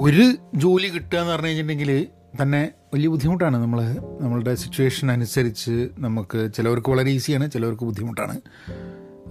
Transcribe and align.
ഒരു 0.00 0.36
ജോലി 0.54 0.88
കിട്ടുക 0.88 1.18
എന്ന് 1.18 1.32
പറഞ്ഞു 1.32 1.46
കഴിഞ്ഞിട്ടുണ്ടെങ്കിൽ 1.46 2.06
തന്നെ 2.42 2.68
വലിയ 2.94 3.08
ബുദ്ധിമുട്ടാണ്. 3.08 3.56
നമ്മൾ 3.56 3.80
നമ്മളുടെ 4.20 4.54
സിറ്റുവേഷൻ 4.54 5.10
അനുസരിച്ച് 5.10 5.88
നമുക്ക് 5.98 6.50
ചിലവർക്ക് 6.56 6.90
വളരെ 6.90 7.10
ഈസിയാണ് 7.10 7.50
ചിലവർക്ക് 7.50 7.84
ബുദ്ധിമുട്ടാണ്. 7.84 8.40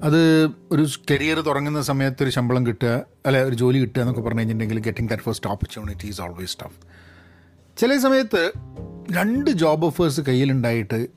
അത് 0.04 0.46
ഒരു 0.72 0.88
കരിയർ 1.12 1.42
തുടങ്ങുന്ന 1.42 1.82
സമയത്ത് 1.82 2.24
ഒരു 2.24 2.30
ശമ്പളം 2.30 2.68
കിട്ടുക 2.68 3.06
അല്ലെ 3.26 3.44
ഒരു 3.44 3.56
ജോലി 3.56 3.80
കിട്ടുക 3.80 4.02
എന്നൊക്കെ 4.02 4.22
പറഞ്ഞു 4.22 4.40
കഴിഞ്ഞിട്ടുണ്ടെങ്കിൽ 4.40 4.84
getting 4.84 5.10
that 5.10 5.24
first 5.24 5.50
opportunity 5.50 6.08
is 6.08 6.22
always 6.22 6.58
tough 6.58 6.80
ചില 7.78 7.98
സമയത്ത് 7.98 8.52
രണ്ട് 9.12 9.52
ജോബ് 9.52 9.86
ഓഫേഴ്സ് 9.86 10.22
കയ്യിലുണ്ടായിട്ട് 10.22 11.08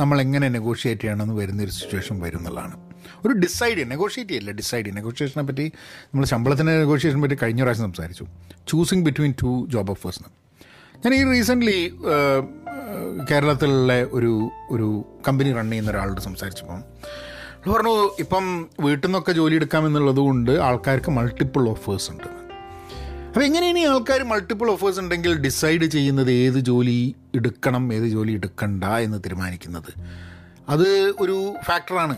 നമ്മൾ 0.00 0.20
എങ്ങനെ 0.20 0.48
നെഗോഷിയേറ്റ് 0.48 1.02
ചെയ്യണമെന്ന് 1.02 1.34
വരുന്നൊരു 1.34 1.70
സിറ്റുവേഷൻ 1.70 2.20
വരും 2.20 2.44
ഒരു 3.26 3.34
ഡിസൈഡ് 3.44 3.90
നെഗോഷിയേറ്റ് 3.90 4.32
ചെയ്യില്ല? 4.32 4.50
ഡിസൈഡ് 4.60 4.96
നെഗോഷിയേഷനെ 4.96 5.44
പറ്റി 5.50 5.66
നമ്മൾ 6.06 6.24
ശമ്പളത്തിന്റെ 6.32 6.74
നെഗോഷിയേഷനെ 6.78 7.22
പറ്റി 7.22 7.38
കഴിഞ്ഞ 7.42 7.62
പ്രാവശ്യം 7.62 7.86
സംസാരിച്ചു. 7.88 8.26
Choosing 8.68 9.04
between 9.04 9.34
two 9.42 9.52
job 9.74 9.90
offers 9.90 10.22
ഞാൻ 11.04 11.12
ഈ 11.14 11.22
റീസെന്റ്ലി 11.32 11.78
കേരളത്തിലുള്ള 13.30 13.92
ഒരു 14.18 14.32
ഒരു 14.70 14.88
കമ്പനി 15.28 15.50
റൺ 15.52 15.68
ചെയ്യുന്ന 15.70 15.90
ഒരാളോട് 15.90 16.20
സംസാരിച്ചപ്പം 16.20 16.80
പറഞ്ഞു 17.74 17.94
ഇപ്പം 18.18 18.44
വീട്ടിൽ 18.80 19.06
നിന്നൊക്കെ 19.06 19.32
ജോലി 19.32 19.54
എടുക്കാമെന്നുള്ളത് 19.54 20.20
കൊണ്ട് 20.26 20.50
ആൾക്കാർക്ക് 20.66 21.10
മൾട്ടിപ്പിൾ 21.10 21.62
ഓഫേഴ്സ് 21.68 22.08
ഉണ്ട്. 22.10 22.28
അപ്പോൾ 23.26 23.44
എങ്ങനെയാണ് 23.44 23.78
ഈ 23.78 23.84
ആൾക്കാർ 23.92 24.20
മൾട്ടിപ്പിൾ 24.32 24.68
ഓഫേഴ്സ് 24.70 25.00
ഉണ്ടെങ്കിൽ 25.00 25.32
ഡിസൈഡ് 25.46 25.86
ചെയ്യുന്നത് 25.94 26.30
ഏത് 26.42 26.58
ജോലി 26.68 27.14
എടുക്കണം 27.34 27.84
ഏത് 27.94 28.06
ജോലി 28.14 28.32
എടുക്കണ്ട 28.32 28.84
എന്ന് 29.06 29.18
തീരുമാനിക്കുന്നത്? 29.24 29.90
അത് 30.74 30.88
ഒരു 31.24 31.36
ഫാക്ടറാണ് 31.64 32.16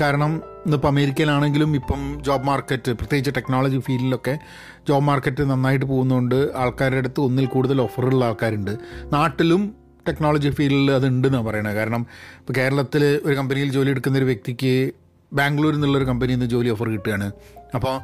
കാരണം 0.00 0.42
ഇന്നിപ്പോൾ 0.66 0.88
അമേരിക്കയിലാണെങ്കിലും 0.88 1.74
ഇപ്പം 1.74 2.22
ജോബ് 2.22 2.46
മാർക്കറ്റ് 2.46 2.92
പ്രത്യേകിച്ച് 2.92 3.30
ടെക്നോളജി 3.36 3.78
ഫീൽഡിലൊക്കെ 3.78 4.38
ജോബ് 4.88 5.04
മാർക്കറ്റ് 5.04 5.50
നന്നായിട്ട് 5.50 5.86
പോകുന്നതുകൊണ്ട് 5.86 6.48
ആൾക്കാരുടെ 6.56 6.98
അടുത്ത് 6.98 7.20
ഒന്നിൽ 7.20 7.46
കൂടുതൽ 7.46 7.80
ഓഫറുള്ള 7.80 8.24
ആൾക്കാരുണ്ട്. 8.24 8.70
നാട്ടിലും 9.12 9.74
ടെക്നോളജി 10.08 10.48
ഫീൽഡിൽ 10.48 10.92
അതുണ്ടെന്നാണ് 10.92 11.46
പറയുന്നത് 11.46 11.76
കാരണം 11.76 12.06
ഇപ്പോൾ 12.38 12.52
കേരളത്തിൽ 12.52 13.20
ഒരു 13.24 13.34
കമ്പനിയിൽ 13.34 13.70
ജോലി 13.72 13.90
എടുക്കുന്ന 13.90 14.18
ഒരു 14.18 14.24
വ്യക്തിക്ക് 14.24 14.92
ബാംഗ്ലൂരിൽ 15.32 15.74
നിന്നുള്ളൊരു 15.74 16.04
കമ്പനിയിൽ 16.04 16.36
നിന്ന് 16.36 16.50
ജോലി 16.50 16.68
ഓഫർ 16.68 16.88
കിട്ടുകയാണ്. 16.88 17.32
അപ്പോൾ 17.74 18.00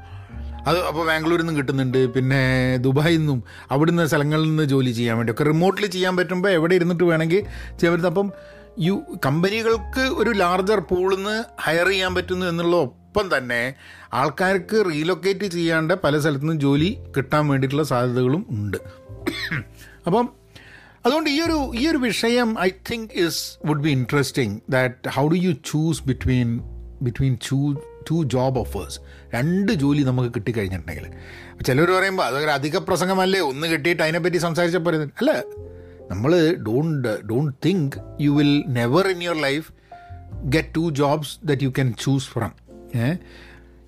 അത് 0.67 0.79
അപ്പോൾ 0.79 1.07
ബാംഗ്ലൂരിൽ 1.07 1.41
നിന്നും 1.41 1.57
കിട്ടുന്നുണ്ട്. 1.57 2.07
പിന്നെ 2.07 2.77
ദുബായിൽ 2.77 3.19
നിന്നും 3.19 3.43
അവിടുന്ന് 3.71 4.07
സ്ഥലങ്ങളിൽ 4.07 4.45
നിന്ന് 4.45 4.63
ജോലി 4.63 4.91
ചെയ്യാൻ 4.91 5.17
വേണ്ടി. 5.17 5.33
ഒക്കെ 5.33 5.45
റിമോട്ടിൽ 5.45 5.87
ചെയ്യാൻ 5.87 6.17
പറ്റുമ്പോൾ 6.17 6.49
എവിടെ 6.49 6.75
ഇരുന്നിട്ട് 6.75 7.05
വേണമെങ്കിൽ 7.05 7.41
ചെയ്യാൻ 7.79 7.93
പറ്റും. 7.93 8.09
അപ്പം 8.09 8.33
യു 8.79 9.19
കമ്പനികൾക്ക് 9.27 10.01
ഒരു 10.01 10.31
ലാർജർ 10.31 10.81
പൂളിൽ 10.81 11.17
നിന്ന് 11.17 11.45
ഹയർ 11.61 11.89
ചെയ്യാൻ 11.89 12.15
പറ്റുന്നു 12.15 12.47
എന്നുള്ള 12.47 12.77
ഒപ്പം 12.77 13.37
തന്നെ 13.37 13.75
ആൾക്കാർക്ക് 14.13 14.85
റീലൊക്കേറ്റ് 14.91 15.45
ചെയ്യാണ്ട് 15.45 15.95
പല 15.95 16.19
സ്ഥലത്തു 16.19 16.41
നിന്നും 16.41 16.61
ജോലി 16.61 16.99
കിട്ടാൻ 17.17 17.49
വേണ്ടിയിട്ടുള്ള 17.49 17.85
സാധ്യതകളും 17.85 18.47
ഉണ്ട്. 18.51 18.77
അപ്പം 20.07 20.29
അതുകൊണ്ട് 21.07 21.31
ഈ 21.31 21.41
ഒരു 21.41 21.73
ഈ 21.75 21.89
ഒരു 21.89 21.97
വിഷയം 21.97 22.61
I 22.61 22.71
think 22.93 23.11
is 23.15 23.59
would 23.67 23.81
be 23.81 23.91
interesting 23.91 24.61
that 24.71 25.09
how 25.09 25.29
do 25.29 25.35
you 25.35 25.53
choose 25.53 26.03
between 26.05 26.61
between 27.03 27.39
choose 27.43 27.73
to 28.11 28.23
job 28.23 28.59
offers. 28.59 29.01
രണ്ട് 29.35 29.73
ജോലി 29.73 30.03
നമുക്ക് 30.03 30.29
കിട്ടിക്കഴിഞ്ഞിട്ടുണ്ടെങ്കിൽ. 30.29 31.07
ചിലർ 31.67 31.91
പറയുമ്പോൾ 31.91 32.23
അതൊരു 32.23 32.51
അധിക 32.51 32.77
പ്രസംഗമല്ലേ? 32.77 33.41
ഒന്ന് 33.41 33.67
കിട്ടിയിട്ട് 33.67 34.03
അതിനെപ്പറ്റി 34.03 34.37
സംസാരിച്ചപ്പോൾ 34.37 35.03
അല്ല 35.03 35.43
നമ്മൾ 36.11 36.57
don't 36.67 37.29
don't 37.29 37.55
think 37.65 37.97
you 38.21 38.31
will 38.31 38.65
never 38.69 39.09
in 39.09 39.23
your 39.23 39.43
life 39.43 39.73
get 40.45 40.69
to 40.77 40.91
jobs 40.91 41.47
that 41.47 41.63
you 41.63 41.69
can 41.69 41.95
choose 42.01 42.29
from 42.29 42.53
ഏ? 42.97 43.13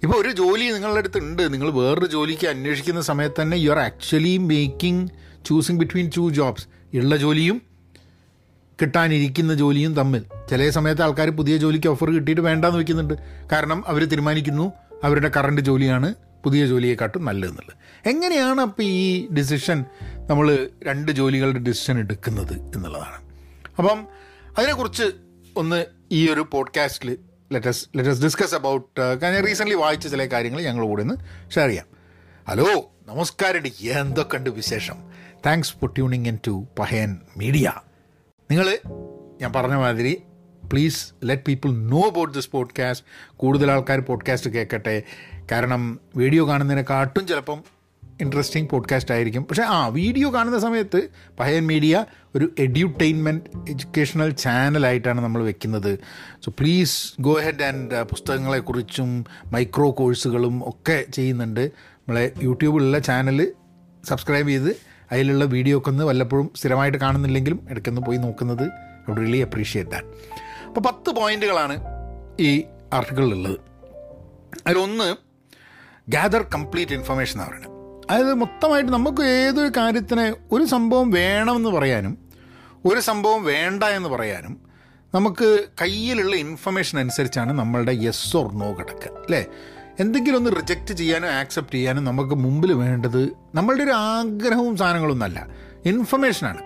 ഇപ്പോൾ 0.03 0.17
ഒരു 0.17 0.31
ജോലി 0.31 0.73
നിങ്ങളുടെ 0.73 0.99
അടുത്ത് 0.99 1.19
ഉണ്ട്. 1.19 1.53
നിങ്ങൾ 1.53 1.71
വേറൊരു 1.71 2.07
ജോലിക്ക് 2.07 2.47
അന്വേഷിക്കുന്ന 2.47 3.01
സമയത്ത് 3.01 3.43
തന്നെ 3.43 3.57
you 3.57 3.71
are 3.71 3.79
actually 3.79 4.37
making 4.39 5.11
choosing 5.47 5.79
between 5.79 6.11
two 6.17 6.31
jobs 6.31 6.97
ഉള്ള 6.97 7.17
ജോലിയും 7.17 7.63
കിട്ടാനിരിക്കുന്ന 8.83 9.55
ജോലിയും 9.55 9.95
തമ്മിൽ. 9.95 10.25
ചില 10.51 10.71
സമയത്ത് 10.71 11.03
ആൾക്കാർ 11.03 11.31
പുതിയ 11.31 11.57
ജോലിക്ക് 11.57 11.87
ഓഫർ 11.87 12.11
കിട്ടിയിട്ട് 12.11 12.43
വേണ്ടാന്ന് 12.43 12.79
വെക്കുന്നുണ്ട്. 12.79 13.15
കാരണം 13.53 13.85
അവർ 13.87 14.05
തീരുമാനിക്കുന്നു. 14.05 14.73
അവരുടെ 15.05 15.31
കറണ്ട് 15.37 15.61
ജോലിയാണ്. 15.61 16.15
പുതിയ 16.45 16.67
ജോലിയെക്കാട്ടും 16.67 17.25
നല്ലതെന്നുള്ളത്. 17.25 18.09
എങ്ങനെയാണ് 18.09 18.61
അപ്പോൾ 18.61 18.83
ഈ 18.83 19.29
ഡിസിഷൻ 19.31 19.85
നമ്മൾ 20.31 20.71
രണ്ട് 20.85 21.13
ജോലികളുടെ 21.13 21.59
ഡിസിഷൻ 21.59 21.99
എടുക്കുന്നത് 21.99 22.53
എന്നുള്ളതാണ്. 22.53 23.23
അപ്പം 23.79 24.09
അതിനെക്കുറിച്ച് 24.59 25.03
ഒന്ന് 25.57 25.85
ഈ 26.13 26.31
ഒരു 26.31 26.49
പോഡ്കാസ്റ്റിൽ 26.53 27.19
ലെറ്റസ് 27.53 27.89
ലെറ്റസ് 27.97 28.25
ഡിസ്കസ് 28.25 28.55
അബൌട്ട് 28.55 29.19
ഞാൻ 29.23 29.47
റീസെന്റ്ലി 29.47 29.77
വായിച്ച 29.77 30.09
ചില 30.09 30.27
കാര്യങ്ങൾ 30.27 30.61
ഞങ്ങൾ 30.61 30.85
കൂടെ 30.85 31.03
ഒന്ന് 31.03 31.15
ഷെയർ 31.55 31.69
ചെയ്യാം. 31.69 31.87
ഹലോ 32.49 32.93
നമസ്കാരം 33.09 33.63
എന്തൊക്കെയുണ്ട് 33.83 34.51
വിശേഷം? 34.51 34.95
Thanks 35.47 35.73
for 35.73 35.91
tuning 35.91 36.27
in 36.29 36.39
to 36.47 36.67
Pahayan 36.79 37.17
media 37.37 37.73
നിങ്ങൾ 38.51 38.79
ഞാൻ 39.41 39.53
പറഞ്ഞ 39.53 39.75
മാതിരി 39.75 40.23
please 40.73 41.07
let 41.25 41.43
people 41.43 41.71
know 41.71 42.01
about 42.01 42.35
this 42.35 42.51
podcast 42.51 43.07
കൂടുതൽ 43.37 43.73
ആൾക്കാർ 43.73 44.01
പോഡ്കാസ്റ്റ് 44.01 44.51
കേൾക്കട്ടെ. 44.51 45.03
കാരണം 45.51 46.01
വീഡിയോ 46.17 46.49
കാണുന്നതിനെക്കാട്ടും 46.49 47.27
ചിലപ്പം 47.27 47.61
ഇൻട്രസ്റ്റിംഗ് 48.21 48.71
പോഡ്കാസ്റ്റ് 48.71 49.15
ആയിരിക്കും. 49.15 49.45
പക്ഷേ 49.45 49.63
ആ 49.63 49.87
വീഡിയോ 49.87 50.35
കാണുന്ന 50.35 50.59
സമയത്ത് 50.59 51.09
പഹയൻ 51.41 51.67
മീഡിയ 51.67 52.05
ഒരു 52.37 52.53
എഡ്യൂട്ടൈൻമെന്റ് 52.59 53.71
എഡ്യൂക്കേഷണൽ 53.71 54.31
ചാനലായിട്ടാണ് 54.31 55.21
നമ്മൾ 55.21 55.45
വെക്കുന്നത്. 55.45 55.99
So 56.45 56.53
please 56.59 57.15
go 57.21 57.33
head 57.33 57.63
and 57.63 58.03
പുസ്തകങ്ങളെക്കുറിച്ചും 58.03 59.25
micro 59.53 59.91
കോഴ്സുകളും 59.91 60.69
ഒക്കെ 60.69 61.05
ചെയ്യുന്നുണ്ട്. 61.15 61.61
നമ്മളെ 61.99 62.33
യൂട്യൂബിലുള്ള 62.43 62.99
ചാനൽ 62.99 63.53
സബ്സ്ക്രൈബ് 64.05 64.49
ചെയ്ത് 64.49 64.77
അതിലുള്ള 65.13 65.45
വീഡിയോ 65.45 65.79
ഒക്കെ 65.79 65.89
ഒന്ന് 65.89 66.05
വല്ലപ്പോഴും 66.05 66.51
സ്ഥിരമായിട്ട് 66.57 66.99
കാണുന്നില്ലെങ്കിലും 66.99 67.67
ഇടയ്ക്കൊന്ന് 67.71 68.03
പോയി 68.03 68.19
നോക്കുന്നത്. 68.19 68.67
ഐ 69.11 69.15
റിയലി 69.15 69.39
അപ്രീഷിയേറ്റ് 69.39 69.91
ദാറ്റ് 69.91 70.09
അപ്പോൾ 70.67 70.81
പത്ത് 70.81 71.11
പോയിന്റുകളാണ് 71.11 71.77
ഈ 72.41 72.63
ആർട്ടിക്കിളിലുള്ളത് 72.93 73.59
അതിലൊന്ന് 74.67 75.32
ഗ്യാദർ 76.09 76.43
കംപ്ലീറ്റ് 76.43 76.93
ഇൻഫർമേഷൻ 76.93 77.41
എന്ന് 77.41 77.51
പറയുന്നത്. 77.51 77.71
അതായത് 78.11 78.35
മൊത്തമായിട്ട് 78.35 78.93
നമുക്ക് 78.93 79.23
ഏതൊരു 79.23 79.73
കാര്യത്തിന് 79.77 80.55
ഒരു 80.55 80.65
സംഭവം 80.65 81.11
വേണമെന്ന് 81.11 81.69
പറയാനും 81.69 82.19
ഒരു 82.87 83.01
സംഭവം 83.01 83.45
വേണ്ട 83.45 83.85
എന്ന് 83.85 84.09
പറയാനും 84.09 84.61
നമുക്ക് 85.15 85.67
കയ്യിലുള്ള 85.81 86.37
ഇൻഫർമേഷൻ 86.37 86.99
അനുസരിച്ചാണ് 86.99 87.53
നമ്മളുടെ 87.53 87.93
യെസ് 87.93 88.37
ഓർ 88.37 88.53
നോ 88.53 88.73
കിടക്കുക 88.73 89.17
അല്ലേ? 89.19 89.47
എന്തെങ്കിലും 90.01 90.37
ഒന്ന് 90.37 90.51
റിജക്റ്റ് 90.51 90.95
ചെയ്യാനും 90.95 91.29
ആക്സെപ്റ്റ് 91.29 91.75
ചെയ്യാനും 91.75 92.05
നമുക്ക് 92.05 92.35
മുമ്പിൽ 92.35 92.73
വേണ്ടത് 92.73 93.33
നമ്മളുടെ 93.55 93.83
ഒരു 93.83 93.91
ആഗ്രഹവും 93.91 94.77
സാധനങ്ങളൊന്നല്ല 94.77 95.47
ഇൻഫർമേഷനാണ് 95.85 96.63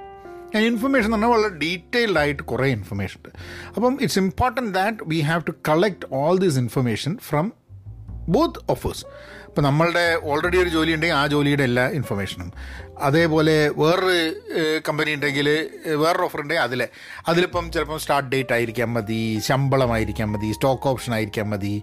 ഇൻഫർമേഷൻ 0.57 1.15
എന്ന് 1.15 1.27
പറഞ്ഞാൽ 1.27 1.29
വളരെ 1.29 1.59
ഡീറ്റെയിൽഡ് 1.59 2.19
ആയിട്ട് 2.19 2.43
കുറേ 2.43 2.69
ഇൻഫർമേഷൻ 2.69 3.21
ഉണ്ട്. 3.27 3.37
അപ്പം 3.77 3.99
it's 4.01 4.19
important 4.19 4.75
that 4.75 4.97
we 5.07 5.21
have 5.21 5.43
to 5.47 5.51
collect 5.69 6.07
all 6.13 6.39
these 6.39 6.59
information 6.59 7.19
from 7.29 7.53
both 8.29 8.61
offers 8.71 9.05
ഇപ്പം 9.47 9.65
നമ്മളുടെ 9.65 10.21
ഓൾറെഡി 10.23 10.57
ഒരു 10.57 10.69
ജോലി 10.69 10.93
ഉണ്ടെങ്കിൽ 10.93 11.17
ആ 11.17 11.27
ജോലിയുടെ 11.27 11.63
എല്ലാ 11.63 11.89
ഇൻഫർമേഷനും 11.89 12.53
അതേപോലെ 12.99 13.69
വേറൊരു 13.69 14.41
കമ്പനി 14.89 15.11
ഉണ്ടെങ്കിൽ 15.11 15.49
വേറൊരു 15.97 16.23
ഓഫർ 16.23 16.41
ഉണ്ടെങ്കിൽ 16.41 16.63
അതിലെ. 16.63 16.89
അതിലിപ്പം 17.29 17.73
ചിലപ്പം 17.73 17.99
സ്റ്റാർട്ട് 17.99 18.31
ഡേറ്റ് 18.31 18.53
ആയിരിക്കാൻ 18.53 18.89
മതി 18.93 19.41
ശമ്പളമായിരിക്കാൻ 19.47 20.29
മതി 20.33 20.53
സ്റ്റോക്ക് 20.53 20.89
ഓപ്ഷൻ 20.89 21.15
ആയിരിക്കാൻ 21.15 21.51
മതി 21.51 21.83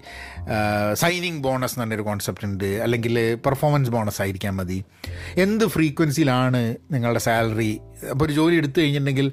സൈനിങ് 0.93 1.41
ബോണസ് 1.43 1.73
എന്ന് 1.73 1.83
പറഞ്ഞൊരു 1.83 2.01
കോൺസെപ്റ്റ് 2.01 2.45
ഉണ്ട്. 2.45 2.65
അല്ലെങ്കിൽ 2.65 3.35
പെർഫോമൻസ് 3.35 3.91
ബോണസ് 3.91 4.21
ആയിരിക്കാൻ 4.21 4.55
മതി. 4.55 4.83
എന്ത് 5.37 5.65
ഫ്രീക്വൻസിയിലാണ് 5.65 6.75
നിങ്ങളുടെ 6.91 7.19
സാലറി 7.19 7.79
അപ്പോൾ 8.11 8.25
ഒരു 8.25 8.33
ജോലി 8.33 8.55
എടുത്തു 8.55 8.79
കഴിഞ്ഞിട്ടുണ്ടെങ്കിൽ 8.79 9.31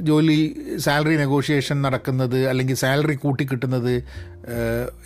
ജോലി 0.00 0.38
സാലറി 0.76 1.16
നെഗോഷിയേഷൻ 1.16 1.82
നടക്കുന്നത് 1.82 2.48
അല്ലെങ്കിൽ 2.48 2.74
സാലറി 2.74 3.14
കൂട്ടി 3.14 3.44
കിട്ടുന്നത് 3.44 4.04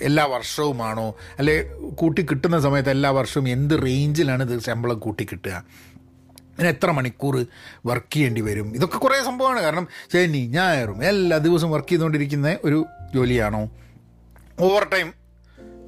എല്ലാ 0.01 0.25
വർഷവുമാണോ? 0.25 1.15
അല്ലെ 1.39 1.75
കൂട്ടി 1.95 2.23
കിട്ടുന്ന 2.23 2.61
സമയത്ത് 2.61 2.91
എല്ലാ 2.91 3.11
വർഷവും 3.11 3.49
എന്ത് 3.49 3.83
റേഞ്ചിലാണ് 3.83 4.51
ഇത് 4.51 4.61
ശമ്പളം 4.61 4.99
കൂട്ടി 4.99 5.25
കിട്ടുക? 5.25 5.65
അതിന് 6.55 6.69
എത്ര 6.69 6.91
മണിക്കൂർ 6.91 7.47
വർക്ക് 7.87 8.13
ചെയ്യേണ്ടി 8.13 8.41
വരും? 8.41 8.75
ഇതൊക്കെ 8.75 8.99
കുറേ 8.99 9.25
സംഭവമാണ്. 9.25 9.61
കാരണം 9.61 9.89
ശനി 10.13 10.47
ഞായറും 10.47 11.05
എല്ലാ 11.05 11.39
ദിവസവും 11.39 11.73
വർക്ക് 11.73 11.89
ചെയ്തുകൊണ്ടിരിക്കുന്ന 11.89 12.57
ഒരു 12.65 12.87
ജോലിയാണോ? 13.15 13.71
ഓവർ 14.61 14.89
ടൈം 14.93 15.15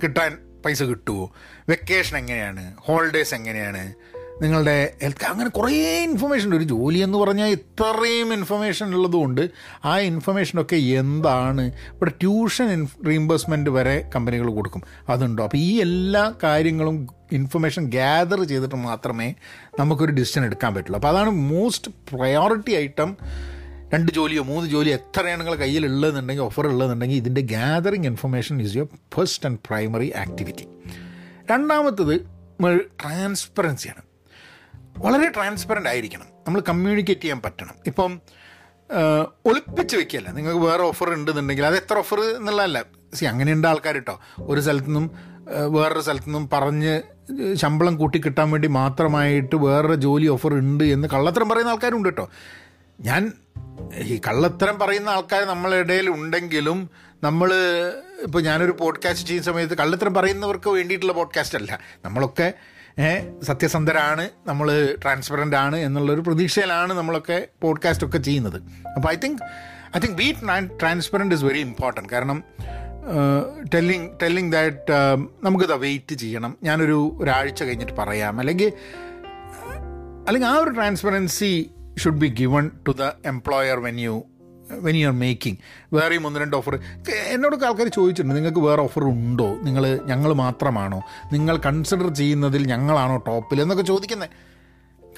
കിട്ടാൻ 0.03 0.39
പൈസ 0.65 0.83
കിട്ടുമോ 0.83 1.33
വെക്കേഷൻ 1.69 2.19
എങ്ങനെയാണ്? 2.19 2.75
ഹോളിഡേയ്സ് 2.79 3.35
എങ്ങനെയാണ്? 3.35 3.95
നിങ്ങളുടെ 4.43 4.93
ഹെൽത്ത് 5.03 5.25
അങ്ങനെ 5.25 5.51
കുറേ 5.51 6.03
ഇൻഫർമേഷൻ 6.03 6.45
ഉണ്ട്. 6.45 6.57
ഒരു 6.57 6.65
ജോലി 6.65 6.99
എന്ന് 6.99 7.19
പറഞ്ഞാൽ 7.19 7.47
ഇത്രയും 7.47 8.35
ഇൻഫർമേഷൻ 8.35 8.95
ഉള്ളതുകൊണ്ട് 8.95 9.51
ആ 9.85 9.99
ഇൻഫർമേഷനൊക്കെ 9.99 10.77
എന്താണ്? 10.77 11.73
ഇവിടെ 11.95 12.11
ട്യൂഷൻ 12.11 12.87
റീംബേഴ്സ്മെന്റ് 13.07 13.71
വരെ 13.71 14.11
കമ്പനികൾ 14.15 14.51
കൊടുക്കും. 14.51 14.83
അതുണ്ടോ? 15.09 15.43
അപ്പോൾ 15.43 15.57
ഈ 15.57 15.81
എല്ലാ 15.81 16.35
കാര്യങ്ങളും 16.43 17.09
ഇൻഫർമേഷൻ 17.33 17.85
ഗ്യാദർ 17.85 18.45
ചെയ്തിട്ട് 18.45 18.75
മാത്രമേ 18.75 19.35
നമുക്കൊരു 19.81 20.13
ഡിസിഷൻ 20.13 20.45
എടുക്കാൻ 20.45 20.75
പറ്റുള്ളൂ. 20.75 20.97
അപ്പോൾ 20.97 21.09
അതാണ് 21.09 21.31
മോസ്റ്റ് 21.31 21.93
പ്രയോറിറ്റി 22.13 22.71
ഐറ്റം 22.71 23.17
രണ്ട് 23.95 24.13
ജോലിയോ 24.13 24.43
മൂന്ന് 24.43 24.71
ജോലിയോ 24.71 24.97
എത്രയാണ് 24.97 25.41
നിങ്ങളുടെ 25.41 25.63
കയ്യിലുള്ളതെന്നുണ്ടെങ്കിൽ 25.63 26.43
ഓഫർ 26.43 26.67
ഉള്ളതെന്നുണ്ടെങ്കിൽ 26.67 27.17
ഇതിന്റെ 27.17 27.41
gathering 27.41 28.07
information 28.07 28.63
is 28.63 28.77
your 28.77 28.89
first 29.15 29.49
and 29.49 29.59
primary 29.67 30.13
activity 30.17 30.67
രണ്ടാമത്തത് 31.51 32.21
ട്രാൻസ്പെറൻസിയാണ് 33.03 34.06
വളരെ 34.99 35.29
ട്രാൻസ്പെറന്റ് 35.29 35.89
ആയിരിക്കണം. 35.89 36.27
നമ്മൾ 36.47 36.63
കമ്മ്യൂണിക്കേറ്റ് 36.69 37.21
ചെയ്യാൻ 37.21 37.41
പറ്റണം. 37.41 37.75
ഇപ്പം 37.87 38.21
ഒളിപ്പിച്ച് 39.47 39.97
വെക്കുകയല്ല 39.97 40.31
നിങ്ങൾക്ക് 40.31 40.61
വേറെ 40.61 40.83
ഓഫർ 40.83 41.13
ഉണ്ടെന്നുണ്ടെങ്കിൽ 41.13 41.67
അത് 41.67 41.77
എത്ര 41.77 41.99
ഓഫർ 41.99 42.21
എന്നുള്ളതല്ല. 42.21 42.85
സി 43.15 43.25
അങ്ങനെയുണ്ട് 43.25 43.69
ആൾക്കാർ 43.69 43.95
കേട്ടോ 43.95 44.21
ഒരു 44.41 44.61
സ്ഥലത്തു 44.61 44.87
നിന്നും 44.87 45.11
വേറൊരു 45.73 46.01
സ്ഥലത്തു 46.01 46.25
നിന്നും 46.25 46.51
പറഞ്ഞ് 46.53 47.03
ശമ്പളം 47.55 47.97
കൂട്ടി 47.97 48.19
കിട്ടാൻ 48.19 48.51
വേണ്ടി 48.51 48.69
മാത്രമായിട്ട് 48.69 49.57
വേറൊരു 49.57 49.95
ജോലി 49.95 50.27
ഓഫർ 50.27 50.55
ഉണ്ട് 50.55 50.85
എന്ന് 50.85 51.09
കള്ളത്തരം 51.09 51.49
പറയുന്ന 51.49 51.71
ആൾക്കാരുണ്ട് 51.71 52.09
കേട്ടോ 52.09 52.31
ഞാൻ 53.01 53.33
ഈ 53.97 54.21
കള്ളത്തരം 54.29 54.79
പറയുന്ന 54.79 55.09
ആൾക്കാർ 55.09 55.45
നമ്മളുടെ 55.45 55.77
ഇടയിൽ 55.77 56.11
ഉണ്ടെങ്കിലും 56.11 56.91
നമ്മൾ 57.23 57.55
ഇപ്പോൾ 58.23 58.43
ഞാനൊരു 58.43 58.77
പോഡ്കാസ്റ്റ് 58.81 59.29
ചെയ്യുന്ന 59.29 59.53
സമയത്ത് 59.53 59.75
കള്ളത്തരം 59.75 60.15
പറയുന്നവർക്ക് 60.15 60.71
വേണ്ടിയിട്ടുള്ള 60.71 61.13
പോഡ്കാസ്റ്റ് 61.13 61.59
അല്ല. 61.59 61.79
നമ്മളൊക്കെ 62.05 62.53
സത്യസന്ധരാണ് 63.43 64.29
നമ്മൾ 64.47 64.97
ട്രാൻസ്പെറന്റ് 65.03 65.57
ആണ് 65.57 65.77
എന്നുള്ളൊരു 65.77 66.21
പ്രതീക്ഷയിലാണ് 66.21 66.93
നമ്മളൊക്കെ 66.93 67.49
പോഡ്കാസ്റ്റ് 67.63 68.07
ഒക്കെ 68.07 68.19
ചെയ്യുന്നത്. 68.19 68.63
അപ്പോൾ 68.97 69.09
I 69.13 69.17
think 69.25 69.43
I 69.97 70.01
think 70.01 70.17
be 70.17 70.33
transparent 70.81 71.35
is 71.35 71.45
very 71.45 71.59
important 71.59 72.09
കാരണം 72.09 72.45
ടെല്ലിങ് 73.75 74.09
ടെല്ലിങ് 74.23 74.53
ദാറ്റ് 74.53 74.93
നമുക്കിത് 75.43 75.75
വെയിറ്റ് 75.75 76.15
ചെയ്യണം. 76.15 76.57
ഞാനൊരു 76.63 77.19
ഒരാഴ്ച 77.21 77.63
കഴിഞ്ഞിട്ട് 77.63 77.93
പറയാം. 77.93 78.39
അല്ലെങ്കിൽ 78.41 78.73
അല്ലെങ്കിൽ 80.29 80.49
ആ 80.49 80.55
ഒരു 80.55 80.71
transparency 80.71 81.71
should 81.99 82.19
be 82.19 82.27
given 82.27 82.71
to 82.89 82.91
the 82.91 83.03
employer 83.03 83.81
when 83.81 84.01
you 84.01 84.25
when 84.71 84.97
you 84.97 85.07
are 85.07 85.13
making 85.13 85.59
വേറെയും 85.95 86.27
ഒന്ന് 86.27 86.41
രണ്ട് 86.41 86.57
ഓഫർ 86.57 86.75
എന്നോടൊക്കെ 87.35 87.67
ആൾക്കാർ 87.67 87.89
ചോദിച്ചിട്ടുണ്ട് 87.89 88.37
നിങ്ങൾക്ക് 88.37 88.59
വേറെ 88.59 88.83
ഓഫർ 88.83 89.05
ഉണ്ടോ? 89.05 89.59
നിങ്ങൾ 89.63 90.01
ഞങ്ങൾ 90.05 90.33
മാത്രമാണോ? 90.33 91.01
നിങ്ങൾ 91.33 91.57
കൺസിഡർ 91.57 92.09
ചെയ്യുന്നതിൽ 92.09 92.67
ഞങ്ങളാണോ 92.67 93.17
ടോപ്പിൽ 93.17 93.63
എന്നൊക്കെ 93.63 93.83
ചോദിക്കുന്നത് 93.83 94.31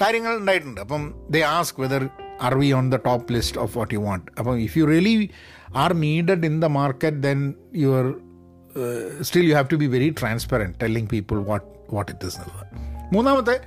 കാര്യങ്ങൾ 0.00 0.37
ഉണ്ടായിട്ടുണ്ട്. 0.37 0.81
അപ്പം 0.81 1.15
they 1.31 1.41
ask 1.43 1.81
whether 1.81 2.09
are 2.43 2.55
we 2.55 2.73
on 2.73 2.93
the 2.93 2.97
top 2.97 3.33
list 3.33 3.59
of 3.59 3.79
what 3.79 3.95
you 3.95 4.00
want 4.00 4.33
അപ്പം 4.39 4.61
if 4.61 4.79
you 4.79 4.85
really 4.85 5.31
are 5.77 5.93
needed 5.93 6.47
in 6.47 6.61
the 6.61 6.65
market 6.65 7.17
then 7.17 7.55
your 7.77 8.15
still 9.21 9.47
you 9.51 9.55
have 9.55 9.69
to 9.73 9.77
be 9.77 9.87
very 9.87 10.15
transparent 10.21 10.81
telling 10.83 11.06
people 11.06 11.39
what 11.44 11.67
what 11.94 12.12
it 12.12 12.27
is 12.27 12.39
എന്നുള്ളത്. 12.41 12.67
മൂന്നാമത്തെ 13.12 13.61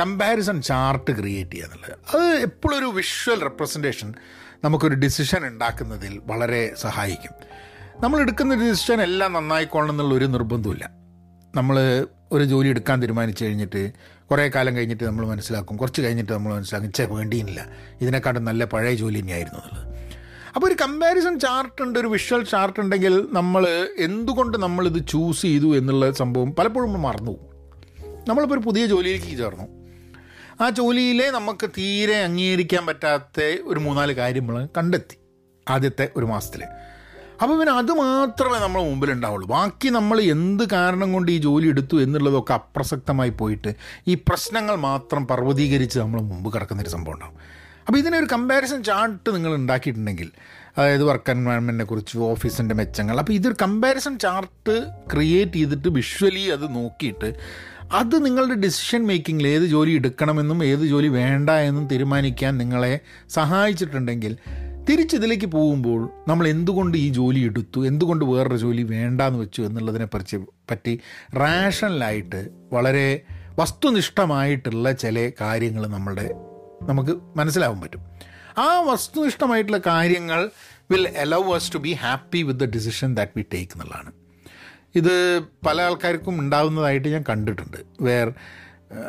comparison 0.00 0.62
chart 0.62 1.10
create 1.10 1.50
ചെയ്യുക 1.50 1.66
എന്നുള്ളത്. 1.66 1.98
അത് 2.14 2.42
എപ്പോഴും 2.42 2.78
ഒരു 2.78 2.86
visual 2.86 3.40
representation 3.40 4.14
നമുക്കൊരു 4.64 4.94
decision 4.94 5.46
ഉണ്ടാക്കുന്നതിൽ 5.46 6.20
വളരെ 6.24 6.74
സഹായിക്കും. 6.76 7.30
നമ്മൾ 8.00 8.20
എടുക്കുന്ന 8.20 8.54
ഒരു 8.54 8.70
ഡിസിഷൻ 8.70 9.02
എല്ലാം 9.02 9.32
നന്നായിക്കോളണം 9.32 9.90
എന്നുള്ള 9.90 10.14
ഒരു 10.14 10.24
നിർബന്ധമില്ല 10.24 10.90
നമ്മൾ 11.56 12.06
ഒരു 12.32 12.44
ജോലി 12.44 12.68
എടുക്കാൻ 12.68 13.02
തീരുമാനിച്ചു 13.02 13.44
കഴിഞ്ഞിട്ട് 13.44 13.92
കുറേ 14.30 14.48
കാലം 14.48 14.76
കഴിഞ്ഞിട്ട് 14.76 15.04
നമ്മൾ 15.04 15.26
മനസ്സിലാക്കും. 15.26 15.76
കുറച്ച് 15.76 16.02
കഴിഞ്ഞിട്ട് 16.02 16.32
നമ്മൾ 16.32 16.54
മനസ്സിലാക്കും 16.54 16.92
ചേ 16.92 17.04
വേണ്ടിയില്ല. 17.04 17.66
ഇതിനെക്കാട്ടും 18.00 18.44
നല്ല 18.44 18.64
പഴയ 18.64 18.94
ജോലി 18.94 19.20
തന്നെയായിരുന്നു 19.20 19.58
എന്നുള്ളത്. 19.58 19.92
അപ്പോൾ 20.54 20.66
ഒരു 20.66 20.74
കമ്പാരിസൺ 20.74 21.40
ചാർട്ട് 21.40 21.82
ഉണ്ട് 21.82 21.98
ഒരു 21.98 22.06
വിഷ്വൽ 22.06 22.44
ചാർട്ട് 22.44 22.80
ഉണ്ടെങ്കിൽ 22.80 23.28
നമ്മൾ 23.30 23.92
എന്തുകൊണ്ട് 23.98 24.58
നമ്മളിത് 24.58 25.06
ചൂസ് 25.08 25.42
ചെയ്തു 25.42 25.76
എന്നുള്ള 25.76 26.10
സംഭവം 26.10 26.54
പലപ്പോഴും 26.54 26.92
നമ്മൾ 26.92 27.08
മറന്നു 27.08 27.38
നമ്മളിപ്പോൾ 28.28 28.54
ഒരു 28.54 28.62
പുതിയ 28.62 28.86
ജോലിയിലേക്ക് 28.86 29.38
ചേർന്നു. 29.38 29.81
ആ 30.62 30.70
ജോലിയിലെ 30.70 31.30
നമുക്ക് 31.30 31.66
തീരെ 31.66 32.16
അംഗീകരിക്കാൻ 32.24 32.86
പറ്റാത്ത 32.86 33.40
ഒരു 33.66 33.80
മൂന്നാൽ 33.80 34.12
കാര്യം 34.12 34.42
നമ്മൾ 34.42 34.68
കണ്ടെത്തി 34.78 35.16
ആദ്യത്തെ 35.66 36.10
ഒരു 36.16 36.26
മാസത്തിൽ 36.26 36.62
അപ്പോൾ 37.42 37.58
പിന്നെ 37.58 37.72
അത് 37.72 37.92
മാത്രമേ 37.92 38.58
നമ്മുടെ 38.58 38.84
മുമ്പിൽ 38.84 39.10
ഉണ്ടാവുള്ളൂ 39.12 39.48
ബാക്കി 39.48 39.88
നമ്മൾ 39.88 40.20
എന്ത് 40.34 40.64
കാരണം 40.72 41.12
കൊണ്ട് 41.12 41.32
ഈ 41.32 41.38
ജോലി 41.38 41.66
എടുത്തു 41.68 41.96
എന്നുള്ളതൊക്കെ 41.96 42.54
അപ്രസക്തമായി 42.54 43.30
പോയിട്ട് 43.30 43.74
ഈ 44.06 44.14
പ്രശ്നങ്ങൾ 44.14 44.76
മാത്രം 44.76 45.26
പർവതീകരിച്ച് 45.26 45.98
നമ്മൾ 45.98 46.20
മുമ്പ് 46.20 46.52
കിടക്കുന്നൊരു 46.54 46.88
സംഭവം 46.88 47.14
ഉണ്ടാവും. 47.14 47.36
അപ്പോൾ 47.88 47.98
ഇതിനൊരു 47.98 48.28
കമ്പാരിസൺ 48.32 48.84
ചാർട്ട് 48.84 49.34
നിങ്ങൾ 49.34 49.54
ഉണ്ടാക്കിയിട്ടുണ്ടെങ്കിൽ 49.54 50.32
അതായത് 50.76 51.04
വർക്ക് 51.04 51.30
എൻവയൺമെന്റിനെ 51.30 51.84
കുറിച്ച് 51.84 52.18
ഓഫീസിന്റെ 52.18 52.74
മെച്ചങ്ങൾ. 52.74 53.18
അപ്പോൾ 53.18 53.32
ഇതൊരു 53.32 53.56
കമ്പാരിസൺ 53.62 54.18
ചാർട്ട് 54.18 54.76
ക്രിയേറ്റ് 55.12 55.52
ചെയ്തിട്ട് 55.52 55.88
വിഷ്വലി 55.88 56.40
അത് 56.40 56.74
നോക്കിയിട്ട് 56.74 57.30
അത് 57.92 58.24
നിങ്ങളുടെ 58.24 58.54
ഡിസിഷൻ 58.54 59.06
മേക്കിങ്ങിൽ 59.06 59.48
ഏത് 59.48 59.62
ജോലി 59.62 59.92
എടുക്കണമെന്നും 59.92 60.64
ഏത് 60.64 60.80
ജോലി 60.80 61.08
വേണ്ട 61.08 61.50
എന്നും 61.50 61.86
തീരുമാനിക്കാൻ 61.86 62.58
നിങ്ങളെ 62.58 63.00
സഹായിച്ചിട്ടുണ്ടെങ്കിൽ 63.30 64.36
തിരിച്ചിതിലേക്ക് 64.88 65.46
പോകുമ്പോൾ 65.46 66.10
നമ്മൾ 66.28 66.48
എന്തുകൊണ്ട് 66.48 66.98
ഈ 66.98 67.08
ജോലി 67.08 67.40
എടുത്തു? 67.40 67.86
എന്തുകൊണ്ട് 67.86 68.24
വേറൊരു 68.24 68.56
ജോലി 68.56 68.82
വേണ്ടാന്ന് 68.82 69.38
വെച്ചു 69.38 69.62
എന്നുള്ളതിനെ 69.62 70.04
പറ്റി 70.04 70.36
പറ്റി 70.70 71.00
റാഷണലായിട്ട് 71.34 72.48
വളരെ 72.72 73.22
വസ്തുനിഷ്ഠമായിട്ടുള്ള 73.58 74.92
ചില 74.92 75.30
കാര്യങ്ങൾ 75.40 75.86
നമ്മളുടെ 75.86 76.34
നമുക്ക് 76.82 77.18
മനസ്സിലാവാൻ 77.36 77.80
പറ്റും. 77.80 78.00
ആ 78.58 78.80
വസ്തുനിഷ്ഠമായിട്ടുള്ള 78.80 79.80
കാര്യങ്ങൾ 79.86 80.50
will 80.90 81.08
allow 81.08 81.52
us 81.52 81.74
to 81.74 81.78
be 81.78 81.92
happy 81.92 82.42
with 82.42 82.60
the 82.60 82.64
decision 82.64 83.14
that 83.14 83.32
we 83.36 83.42
take 83.42 83.72
എന്നുള്ളതാണ്. 83.72 84.21
ഇത് 84.94 85.40
പല 85.66 85.82
ആൾക്കാർക്കും 85.82 86.40
ഉണ്ടാകുന്നതായിട്ട് 86.40 87.08
ഞാൻ 87.08 87.24
കണ്ടിട്ടുണ്ട്. 87.28 87.76
വേർ 88.00 88.32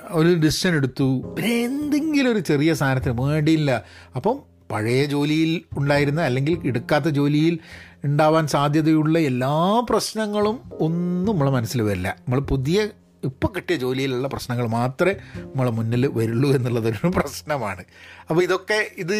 ഒരു 0.10 0.36
ഡിസിഷൻ 0.36 0.76
എടുത്തു. 0.76 1.38
എന്തെങ്കിലും 1.40 2.32
ഒരു 2.32 2.40
ചെറിയ 2.40 2.74
സാധനത്തിന് 2.74 3.22
വേണ്ടിയില്ല. 3.22 3.84
അപ്പം 4.16 4.40
പഴയ 4.72 5.06
ജോലിയിൽ 5.06 5.62
ഉണ്ടായിരുന്ന 5.78 6.22
അല്ലെങ്കിൽ 6.22 6.68
എടുക്കാത്ത 6.68 7.06
ജോലിയിൽ 7.06 7.60
ഉണ്ടാവാൻ 8.04 8.48
സാധ്യതയുള്ള 8.48 9.20
എല്ലാ 9.20 9.86
പ്രശ്നങ്ങളും 9.90 10.72
ഒന്നും 10.74 11.34
നമ്മളെ 11.34 11.52
മനസ്സിൽ 11.52 11.82
വരില്ല. 11.82 12.16
നമ്മൾ 12.20 12.40
പുതിയ 12.40 12.88
ഇപ്പോൾ 13.24 13.48
കിട്ടിയ 13.48 13.76
ജോലിയിലുള്ള 13.76 14.28
പ്രശ്നങ്ങൾ 14.28 14.68
മാത്രമേ 14.68 15.14
നമ്മളെ 15.38 15.72
മുന്നിൽ 15.72 16.08
വരുള്ളൂ 16.08 16.52
എന്നുള്ളതൊരു 16.52 17.08
പ്രശ്നമാണ്. 17.08 17.84
അപ്പോൾ 18.30 18.44
ഇതൊക്കെ 18.44 18.88
ഇത് 18.98 19.18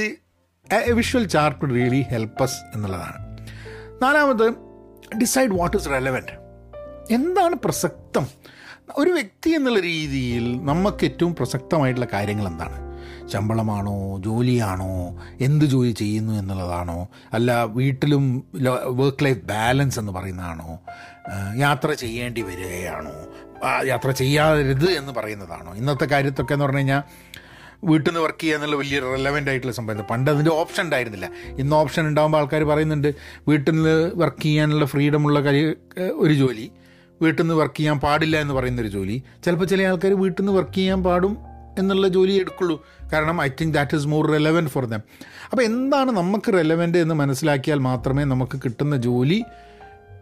വിഷ്വൽ 0.92 1.28
ചാർട്ട് 1.28 1.70
റിയലി 1.70 2.02
ഹെൽപ്പസ് 2.12 2.60
എന്നുള്ളതാണ്. 2.76 3.20
നാലാമത് 4.04 4.48
ഡിസൈഡ് 5.20 5.52
വാട്ട് 5.52 5.78
ഇസ് 5.78 5.90
റെലവന്റ്. 5.90 6.43
എന്താണ് 7.12 7.56
പ്രസക്തം? 7.56 8.28
ഒരു 8.98 9.10
വ്യക്തി 9.10 9.50
എന്നുള്ള 9.50 9.80
രീതിയിൽ 9.80 10.66
നമുക്ക് 10.66 11.04
ഏറ്റവും 11.04 11.36
പ്രസക്തമായിട്ടുള്ള 11.36 12.08
കാര്യങ്ങൾ 12.14 12.48
എന്താണ്? 12.48 12.84
ശമ്പളമാണോ? 13.30 14.18
ജോലിയാണോ? 14.20 15.22
എന്ത് 15.42 15.66
ജോലി 15.66 15.92
ചെയ്യുന്നു 15.92 16.34
എന്നുള്ളതാണോ? 16.34 17.08
അല്ല 17.34 17.64
വീട്ടിലും 17.64 18.44
വർക്ക് 18.86 19.26
ലൈഫ് 19.26 19.44
ബാലൻസ് 19.44 20.00
എന്ന് 20.00 20.12
പറയുന്നതാണോ? 20.12 20.80
യാത്ര 21.58 21.92
ചെയ്യേണ്ടി 21.92 22.42
വരികയാണോ? 22.42 23.12
യാത്ര 23.86 24.12
ചെയ്യാതരുത് 24.12 24.92
എന്ന് 24.92 25.12
പറയുന്നതാണോ? 25.12 25.76
ഇന്നത്തെ 25.76 26.06
കാര്യത്തൊക്കെ 26.06 26.54
എന്ന് 26.54 26.66
പറഞ്ഞു 26.66 26.78
കഴിഞ്ഞാൽ 26.78 27.04
വീട്ടിൽ 27.84 28.10
നിന്ന് 28.10 28.24
വർക്ക് 28.24 28.40
ചെയ്യുക 28.40 28.58
എന്നുള്ള 28.58 28.76
വലിയ 28.76 29.00
റെലവന്റ് 29.00 29.50
ആയിട്ടുള്ള 29.50 29.74
സംഭവം 29.74 30.04
പണ്ട് 30.04 30.32
അതിന്റെ 30.32 30.52
ഓപ്ഷൻ 30.52 30.84
ഉണ്ടായിരുന്നില്ല. 30.84 31.30
ഇന്ന് 31.60 31.76
ഓപ്ഷൻ 31.76 32.08
ഉണ്ടാകുമ്പോൾ 32.08 32.38
ആൾക്കാർ 32.38 32.64
പറയുന്നുണ്ട് 32.64 33.16
വീട്ടിൽ 33.48 33.72
നിന്ന് 33.72 34.12
വർക്ക് 34.16 34.44
ചെയ്യാനുള്ള 34.44 34.86
ഫ്രീഡമുള്ള 34.86 35.40
ഒരു 36.14 36.34
ജോലി 36.34 36.72
വീട്ടിൽ 37.22 37.42
നിന്ന് 37.42 37.56
വർക്ക് 37.56 37.76
ചെയ്യാൻ 37.76 38.00
പാടില്ല 38.00 38.38
എന്ന് 38.38 38.54
പറയുന്നൊരു 38.54 38.88
ജോലി. 38.88 39.24
ചിലപ്പോൾ 39.46 39.66
ചില 39.66 39.82
ആൾക്കാർ 39.84 40.14
വീട്ടിൽ 40.14 40.42
നിന്ന് 40.42 40.58
വർക്ക് 40.58 40.74
ചെയ്യാൻ 40.74 41.04
പാടും 41.04 41.38
എന്നുള്ള 41.80 42.08
ജോലി 42.08 42.32
എടുക്കുള്ളൂ. 42.32 42.86
കാരണം 43.14 43.42
I 43.42 43.50
think 43.62 43.74
that 43.74 43.96
is 43.96 44.08
more 44.08 44.32
relevant 44.32 44.70
for 44.70 44.86
them 44.86 45.02
അപ്പോൾ 45.52 45.64
എന്താണ് 45.64 46.12
നമുക്ക് 46.12 46.54
റെലവന്റ് 46.54 46.98
എന്ന് 46.98 47.16
മനസ്സിലാക്കിയാൽ 47.16 47.80
മാത്രമേ 47.80 48.24
നമുക്ക് 48.24 48.58
കിട്ടുന്ന 48.58 48.98
ജോലി 48.98 49.44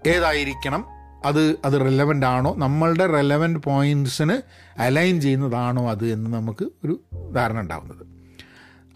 ഏതായിരിക്കണം? 0.08 0.86
അത് 1.26 1.56
അത് 1.66 1.74
റെലവന്റ് 1.74 2.26
ആണോ? 2.26 2.56
നമ്മളുടെ 2.58 3.06
റെലവന്റ് 3.08 3.60
പോയിന്റ്സിന് 3.60 4.36
അലൈൻ 4.82 5.22
ചെയ്യുന്നതാണോ 5.22 5.90
അത് 5.90 6.06
എന്ന് 6.06 6.34
നമുക്ക് 6.34 6.66
ഒരു 6.86 7.00
ധാരണ 7.34 7.60
ഉണ്ടാകുന്നത് 7.60 8.06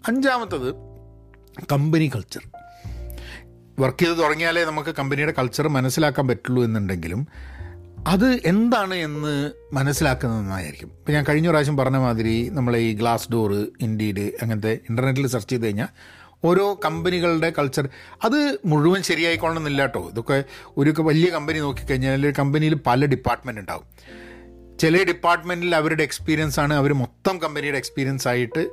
അഞ്ചാമത്തത് 0.08 0.74
കമ്പനി 1.72 2.10
കൾച്ചർ 2.14 2.40
വർക്ക് 3.80 3.98
ചെയ്ത് 3.98 4.18
തുടങ്ങിയാലേ 4.18 4.64
നമുക്ക് 4.64 4.94
കമ്പനിയുടെ 4.98 5.34
കൾച്ചർ 5.38 5.68
മനസ്സിലാക്കാൻ 5.68 6.28
പറ്റുള്ളൂ 6.28 6.64
എന്നുണ്ടെങ്കിലും 6.64 7.26
അത് 8.06 8.40
എന്താണ് 8.44 8.94
എന്ന് 8.94 9.50
മനസ്സിലാക്കുന്നത് 9.72 10.40
നന്നായിരിക്കും 10.40 10.88
ഇപ്പം 10.88 11.12
ഞാൻ 11.12 11.24
കഴിഞ്ഞ 11.28 11.48
പ്രാവശ്യം 11.48 11.76
പറഞ്ഞ 11.76 11.96
മാതിരി 11.96 12.48
നമ്മളെ 12.48 12.78
ഈ 12.78 12.92
ഗ്ലാസ് 12.92 13.32
ഡോറ് 13.32 13.66
ഇൻഡീഡ് 13.80 14.30
അങ്ങനത്തെ 14.42 14.78
ഇന്റർനെറ്റിൽ 14.90 15.26
സെർച്ച് 15.26 15.50
ചെയ്ത് 15.50 15.64
കഴിഞ്ഞാൽ 15.64 15.88
ഓരോ 16.44 16.80
കമ്പനികളുടെ 16.84 17.52
കൾച്ചർ 17.58 17.88
അത് 18.24 18.58
മുഴുവൻ 18.64 19.02
ശരിയായിക്കൊള്ളണമെന്നില്ല 19.02 19.82
കേട്ടോ 19.82 20.08
ഇതൊക്കെ 20.10 20.44
ഒരു 20.76 20.94
വലിയ 20.98 21.30
കമ്പനി 21.30 21.58
നോക്കിക്കഴിഞ്ഞാൽ 21.58 22.26
ഒരു 22.26 22.34
കമ്പനിയിൽ 22.38 22.74
പല 22.86 23.06
ഡിപ്പാർട്ട്മെന്റ് 23.06 23.60
ഉണ്ടാവും. 23.60 23.84
ചില 24.78 25.02
ഡിപ്പാർട്ട്മെന്റിൽ 25.02 25.74
അവരുടെ 25.74 26.02
എക്സ്പീരിയൻസ് 26.02 26.60
ആണ് 26.60 26.74
അവർ 26.74 26.92
മൊത്തം 26.92 27.38
കമ്പനിയുടെ 27.38 27.78
എക്സ്പീരിയൻസ് 27.78 28.28
ആയിട്ട് 28.28 28.70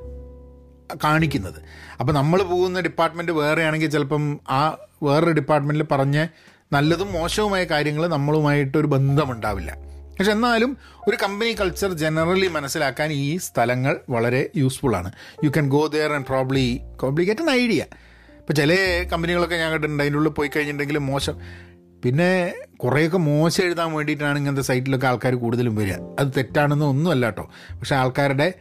കാണിക്കുന്നത്. 1.04 1.64
അപ്പോൾ 2.00 2.14
നമ്മൾ 2.14 2.44
പോകുന്ന 2.44 2.80
ഡിപ്പാർട്ട്മെന്റ് 2.80 3.32
വേറെയാണെങ്കിൽ 3.32 3.90
ചിലപ്പം 3.90 4.40
ആ 4.50 4.78
വേറൊരു 5.04 5.32
ഡിപ്പാർട്ട്മെന്റിൽ 5.32 5.84
പറഞ്ഞ 5.92 6.28
നല്ലതും 6.74 7.14
മോശവുമായ 7.14 7.64
കാര്യങ്ങൾ 7.64 8.08
നമ്മളുമായിട്ടൊരു 8.08 8.88
ബന്ധമുണ്ടാവില്ല. 8.88 9.72
പക്ഷെ 10.20 10.32
എന്നാലും 10.32 10.78
ഒരു 11.08 11.18
കമ്പനി 11.24 11.52
കൾച്ചർ 11.52 11.94
ജനറലി 11.94 12.48
മനസ്സിലാക്കാൻ 12.48 13.12
ഈ 13.12 13.38
സ്ഥലങ്ങൾ 13.38 14.00
വളരെ 14.10 14.50
യൂസ്ഫുൾ 14.56 14.96
ആണ്. 14.96 15.12
You 15.44 15.50
can 15.50 15.70
go 15.70 15.88
there 15.88 16.14
and 16.14 16.26
probably 16.26 16.82
complicate 16.96 17.42
an 17.42 17.50
idea 17.50 17.86
ഇപ്പോൾ 18.40 18.54
ചില 18.54 18.74
കമ്പനികളൊക്കെ 19.14 19.56
ഞാൻ 19.56 19.72
കണ്ടിട്ടുണ്ട് 19.72 20.04
അതിന്റെ 20.04 20.18
ഉള്ളിൽ 20.18 20.32
പോയി 20.32 20.50
കഴിഞ്ഞിട്ടുണ്ടെങ്കിൽ 20.56 20.98
മോശം. 20.98 21.38
പിന്നെ 22.04 22.54
കുറേയൊക്കെ 22.78 23.18
മോശം 23.18 23.64
എഴുതാൻ 23.64 23.94
വേണ്ടിയിട്ടാണ് 23.94 24.38
ഇങ്ങനത്തെ 24.38 24.64
സൈറ്റിലൊക്കെ 24.64 25.08
ആൾക്കാർ 25.08 25.36
കൂടുതലും 25.36 25.76
വരിക. 25.76 25.94
അത് 26.20 26.28
തെറ്റാണെന്ന് 26.38 26.86
ഒന്നുമല്ല 26.86 27.26
കേട്ടോ. 27.26 27.52
പക്ഷേ 27.72 27.96
ആൾക്കാരുടെ 27.96 28.54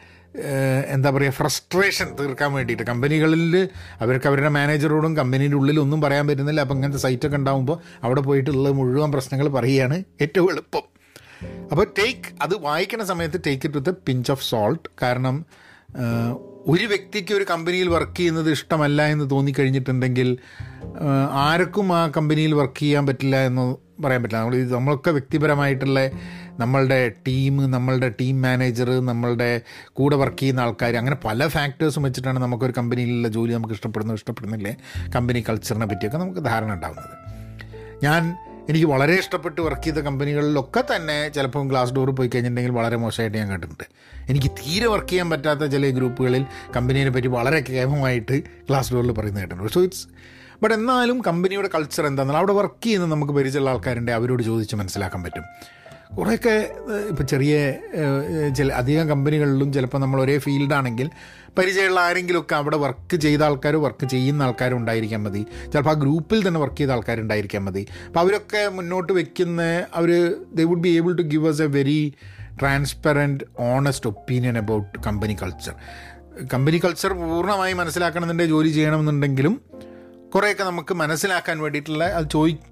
എന്താ 0.87 1.11
പറയുക 1.11 1.31
ഫ്രസ്ട്രേഷൻ 1.31 2.17
തീർക്കാൻ 2.21 2.53
വേണ്ടിയിട്ട്. 2.53 2.83
കമ്പനികളിൽ 2.83 3.69
അവർക്ക് 4.01 4.27
അവരുടെ 4.27 4.49
മാനേജറോടും 4.49 5.17
കമ്പനീന്റെ 5.17 5.57
ഉള്ളിൽ 5.57 5.81
ഒന്നും 5.81 6.01
പറയാൻ 6.01 6.27
പറ്റുന്നില്ല. 6.27 6.61
അപ്പം 6.61 6.75
ഇങ്ങനത്തെ 6.75 6.99
സൈറ്റൊക്കെ 6.99 7.37
ഉണ്ടാകുമ്പോൾ 7.37 7.79
അവിടെ 8.03 8.21
പോയിട്ടുള്ള 8.21 8.69
മുഴുവൻ 8.69 9.13
പ്രശ്നങ്ങൾ 9.13 9.49
പറയുകയാണ് 9.49 10.05
ഏറ്റവും 10.21 10.51
എളുപ്പം. 10.51 10.83
അപ്പോൾ 11.71 11.87
ടേക്ക് 11.99 12.43
അത് 12.43 12.55
വായിക്കുന്ന 12.61 13.05
സമയത്ത് 13.05 13.41
take 13.47 13.67
it 13.67 13.79
with 13.79 13.89
a 13.89 13.95
pinch 14.09 14.33
of 14.33 14.45
salt 14.45 14.89
കാരണം 15.03 15.45
ഒരു 16.67 16.85
വ്യക്തിക്ക് 16.85 17.35
ഒരു 17.35 17.45
കമ്പനിയിൽ 17.51 17.89
വർക്ക് 17.89 18.17
ചെയ്യുന്നത് 18.17 18.51
ഇഷ്ടമല്ല 18.51 19.07
എന്ന് 19.07 19.31
തോന്നിക്കഴിഞ്ഞിട്ടുണ്ടെങ്കിൽ 19.31 20.39
ആർക്കും 21.31 21.93
ആ 21.97 22.13
കമ്പനിയിൽ 22.17 22.55
വർക്ക് 22.55 22.81
ചെയ്യാൻ 22.81 23.07
പറ്റില്ല 23.07 23.37
എന്ന് 23.37 23.77
പറയാൻ 24.03 24.23
പറ്റില്ല. 24.23 24.43
നമ്മൾ 24.43 24.57
നമ്മളൊക്കെ 24.57 25.11
വ്യക്തിപരമായിട്ടുള്ള 25.11 26.11
നമ്മളുടെ 26.61 27.09
ടീം 27.09 27.71
നമ്മളുടെ 27.71 28.09
ടീം 28.09 28.43
മാനേജർ 28.43 29.01
നമ്മളുടെ 29.01 29.63
കൂടെ 29.93 30.17
വർക്ക് 30.17 30.39
ചെയ്യുന്ന 30.39 30.61
ആൾക്കാർ 30.61 30.97
അങ്ങനെ 30.97 31.17
പല 31.25 31.47
ഫാക്ടേഴ്സും 31.47 32.03
വെച്ചിട്ടാണ് 32.03 32.39
നമുക്കൊരു 32.39 32.73
കമ്പനിയിലുള്ള 32.79 33.29
ജോലി 33.29 33.53
നമുക്ക് 33.53 33.75
ഇഷ്ടപ്പെടുന്നു 33.75 34.15
ഇഷ്ടപ്പെടുന്നില്ലേ? 34.15 34.77
കമ്പനി 35.17 35.45
കൾച്ചറിനെ 35.49 35.87
പറ്റിയൊക്കെ 35.87 36.19
നമുക്ക് 36.19 36.45
ധാരണ 36.45 36.73
ഉണ്ടാകുന്നത് 36.73 37.15
ഞാൻ 38.03 38.37
എനിക്ക് 38.69 38.87
വളരെ 38.87 39.19
ഇഷ്ടപ്പെട്ട് 39.19 39.61
വർക്ക് 39.61 39.83
ചെയ്ത 39.83 39.97
കമ്പനികളിലൊക്കെ 39.97 40.97
തന്നെ 40.97 41.29
ചിലപ്പം 41.29 41.69
ഗ്ലാസ് 41.69 41.93
ഡോർ 41.93 42.11
പോയി 42.11 42.29
കഴിഞ്ഞിട്ടുണ്ടെങ്കിൽ 42.29 42.73
വളരെ 42.73 42.97
മോശമായിട്ട് 42.97 43.39
ഞാൻ 43.39 43.49
കണ്ടിട്ടുണ്ട്. 43.49 43.85
എനിക്ക് 44.29 44.47
തീരെ 44.47 44.87
വർക്ക് 44.87 45.09
ചെയ്യാൻ 45.09 45.31
പറ്റാത്ത 45.31 45.65
ചില 45.65 45.87
ഗ്രൂപ്പുകളിൽ 45.87 46.47
കമ്പനീനെ 46.77 47.11
പറ്റി 47.11 47.27
വളരെ 47.27 47.61
കേമമായിട്ട് 47.61 48.43
ഗ്ലാസ് 48.69 48.95
ഡോറിൽ 48.95 49.13
പറയുന്നത് 49.13 49.43
കേട്ടിട്ടുണ്ട്. 49.43 49.73
സോ 49.73 49.83
ഇറ്റ്സ് 49.83 50.07
ബട്ട് 50.63 50.75
എന്നാലും 50.75 51.21
കമ്പനിയുടെ 51.21 51.71
കൾച്ചർ 51.75 52.07
എന്താണെന്നാൽ 52.07 52.39
അവിടെ 52.39 52.53
വർക്ക് 52.53 52.85
ചെയ്യുന്ന 52.85 53.07
നമുക്ക് 53.07 53.33
പരിചയമുള്ള 53.33 53.71
ആൾക്കാരുണ്ട് 53.71 54.13
അവരോട് 54.13 54.43
ചോദിച്ച് 54.43 54.77
മനസ്സിലാക്കാൻ 54.77 55.23
പറ്റും. 55.23 55.43
കുറേയൊക്കെ 56.19 56.71
ഇപ്പോൾ 57.11 57.23
ചെറിയ 57.23 57.75
ചില 58.57 58.73
അധികം 58.73 59.09
കമ്പനികളിലും 59.09 59.73
ചിലപ്പോൾ 59.73 59.99
നമ്മൾ 59.99 60.21
ഒരേ 60.21 60.39
ഫീൽഡാണെങ്കിൽ 60.39 61.11
പരിചയമുള്ള 61.59 62.01
ആരെങ്കിലുമൊക്കെ 62.01 62.55
അവിടെ 62.55 62.77
വർക്ക് 62.77 63.17
ചെയ്ത 63.17 63.43
ആൾക്കാർ 63.43 63.77
വർക്ക് 63.77 64.07
ചെയ്യുന്ന 64.07 64.43
ആൾക്കാരും 64.43 64.77
ഉണ്ടായിരിക്കാൻ 64.77 65.23
മതി. 65.23 65.47
ചിലപ്പോൾ 65.73 65.91
ആ 65.91 65.93
ഗ്രൂപ്പിൽ 65.93 66.49
തന്നെ 66.49 66.61
വർക്ക് 66.61 66.77
ചെയ്ത 66.77 66.91
ആൾക്കാരുണ്ടായിരിക്കാൻ 66.91 67.65
മതി. 67.65 67.87
അപ്പോൾ 68.07 68.21
അവരൊക്കെ 68.21 68.69
മുന്നോട്ട് 68.69 69.13
വെക്കുന്ന 69.13 69.87
അവർ 69.95 70.11
they 70.55 70.65
would 70.65 70.81
be 70.81 70.89
able 70.89 71.17
to 71.17 71.23
give 71.23 71.49
us 71.49 71.63
a 71.63 71.67
very 71.67 72.13
transparent 72.63 73.45
honest 73.59 74.07
opinion 74.07 74.59
about 74.59 74.99
company 75.07 75.37
culture 75.43 75.75
company 76.55 76.81
culture 76.85 77.13
പൂർണമായി 77.13 77.73
മനസ്സിലാക്കണമെന്നുണ്ടെങ്കിൽ 77.73 78.55
ജോലി 78.55 78.69
ചെയ്യണമെന്നുണ്ടെങ്കിലും 78.69 79.61
കുറേയൊക്കെ 80.35 80.65
നമുക്ക് 80.65 80.95
മനസ്സിലാക്കാൻ 80.95 81.61
വേണ്ടിയിട്ടുള്ള 81.61 82.05
അത് 82.05 82.29
ചോദിച്ച് 82.31 82.72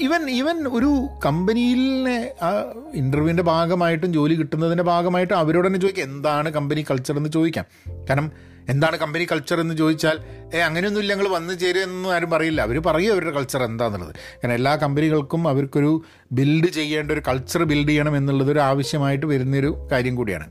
ഈവൻ 0.00 0.30
ഈവൻ 0.30 0.68
ഒരു 0.68 1.08
കമ്പനിയിലെ 1.26 2.34
ആ 2.42 2.64
ഇന്റർവ്യൂവിന്റെ 2.94 3.42
ഭാഗമായിട്ടും 3.42 4.12
ജോലി 4.12 4.34
കിട്ടുന്നതിന്റെ 4.34 4.84
ഭാഗമായിട്ടും 4.84 5.38
അവരോട് 5.38 5.66
തന്നെ 5.66 5.80
ചോദിക്കാം 5.80 6.04
എന്താണ് 6.04 6.50
കമ്പനി 6.50 6.84
കൾച്ചർ 6.90 7.16
എന്ന് 7.16 7.30
ചോദിക്കാം. 7.30 7.64
കാരണം 8.10 8.32
എന്താണ് 8.68 8.96
കമ്പനി 8.96 9.24
കൾച്ചർ 9.24 9.60
എന്ന് 9.60 9.74
ചോദിച്ചാൽ 9.74 10.20
ഏ 10.54 10.58
അങ്ങനെയൊന്നുമില്ല 10.58 11.14
ഞങ്ങൾ 11.14 11.28
വന്നു 11.28 11.54
ചേരുമെന്നും 11.54 12.14
ആരും 12.14 12.30
പറയില്ല. 12.30 12.62
അവർ 12.62 12.78
പറയും 12.78 13.12
അവരുടെ 13.12 13.30
കൾച്ചർ 13.30 13.62
എന്താണെന്നുള്ളത് 13.62 14.16
കാരണം 14.16 14.54
എല്ലാ 14.54 14.76
കമ്പനികൾക്കും 14.76 15.48
അവർക്കൊരു 15.48 16.02
ബിൽഡ് 16.32 16.66
ചെയ്യേണ്ട 16.66 17.12
ഒരു 17.12 17.22
കൾച്ചർ 17.28 17.64
ബിൽഡ് 17.64 17.88
ചെയ്യണം 17.88 18.16
എന്നുള്ളത് 18.16 18.50
ഒരു 18.50 18.58
ആവശ്യമായിട്ട് 18.58 19.26
വരുന്നൊരു 19.26 19.88
കാര്യം 19.92 20.14
കൂടിയാണ്. 20.14 20.50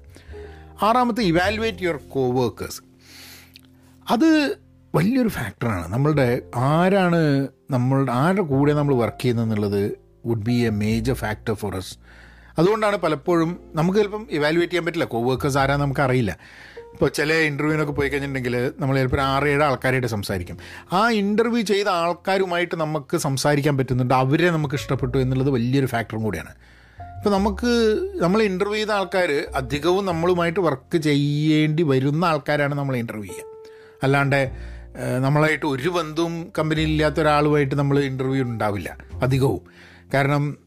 ആറാമത്തെ 0.82 1.22
ഇവാലുവേറ്റ് 1.22 1.84
യുവർ 1.84 1.98
കോ 1.98 2.44
വർക്കേഴ്സ് 2.44 2.82
അത് 4.12 4.58
വലിയൊരു 4.96 5.28
ഫാക്ടറാണ്. 5.28 5.94
നമ്മളുടെ 5.94 6.42
ആരാണ് 6.56 7.48
നമ്മളുടെ 7.72 8.12
ആരുടെ 8.12 8.42
കൂടെ 8.42 8.74
നമ്മൾ 8.74 8.96
വർക്ക് 8.96 9.22
ചെയ്യുന്നത് 9.22 9.46
എന്നുള്ളത് 9.46 10.00
would 10.26 10.46
be 10.46 10.52
a 10.52 10.70
major 10.70 11.14
factor 11.14 11.54
for 11.54 11.78
us. 11.78 11.86
അതുകൊണ്ടാണ് 12.60 12.98
പലപ്പോഴും 12.98 13.60
നമുക്ക് 13.76 14.00
ചിലപ്പം 14.00 14.28
ഇവാലുവേറ്റ് 14.32 14.72
ചെയ്യാൻ 14.72 14.86
പറ്റില്ല. 14.86 15.06
കോ 15.06 15.30
വർക്കേഴ്സ് 15.30 15.58
ആരാ 15.58 15.76
നമുക്കറിയില്ല 15.76 16.38
ഇപ്പോൾ 16.80 17.10
ചില 17.10 17.34
ഇന്റർവ്യൂവിനൊക്കെ 17.34 17.94
പോയി 17.94 18.10
കഴിഞ്ഞിട്ടുണ്ടെങ്കിൽ 18.10 18.72
നമ്മൾ 18.80 18.98
ചിലപ്പോൾ 18.98 19.22
ആറ് 19.22 19.44
ഏഴ് 19.44 19.64
ആൾക്കാരായിട്ട് 19.64 20.08
സംസാരിക്കും. 20.08 20.58
ആ 20.94 21.10
ഇന്റർവ്യൂ 21.10 21.62
ചെയ്ത 21.62 21.88
ആൾക്കാരുമായിട്ട് 21.88 22.76
നമുക്ക് 22.76 23.18
സംസാരിക്കാൻ 23.18 23.78
പറ്റുന്നുണ്ട്. 23.78 24.14
അവരെ 24.14 24.50
നമുക്ക് 24.50 24.76
ഇഷ്ടപ്പെട്ടു 24.76 25.18
എന്നുള്ളത് 25.18 25.50
വലിയൊരു 25.50 25.86
ഫാക്ടറും 25.86 26.24
കൂടിയാണ്. 26.24 26.50
ഇപ്പോൾ 27.18 27.30
നമുക്ക് 27.30 28.00
നമ്മൾ 28.16 28.44
ഇന്റർവ്യൂ 28.44 28.76
ചെയ്ത 28.76 28.92
ആൾക്കാർ 28.92 29.46
അധികവും 29.56 30.06
നമ്മളുമായിട്ട് 30.06 30.60
വർക്ക് 30.60 30.98
ചെയ്യേണ്ടി 30.98 31.84
വരുന്ന 31.84 32.26
ആൾക്കാരാണ് 32.26 32.76
നമ്മൾ 32.76 32.98
ഇന്റർവ്യൂ 32.98 33.26
ചെയ്യുക. 33.26 33.56
അല്ലാണ്ട് 34.04 34.75
നമ്മളായിട്ട് 35.20 35.66
ഒരു 35.66 35.90
ബന്ധവും 35.90 36.54
കമ്പനിയിൽ 36.60 36.88
ഇല്ലാത്ത 36.88 37.20
ഒരാളുമായിട്ട് 37.20 37.76
നമ്മൾ 37.76 38.00
ഇന്റർവ്യൂ 38.00 38.44
ഉണ്ടാവില്ല. 38.44 38.98
അധികവും. 39.22 39.62
കാരണം 40.14 40.58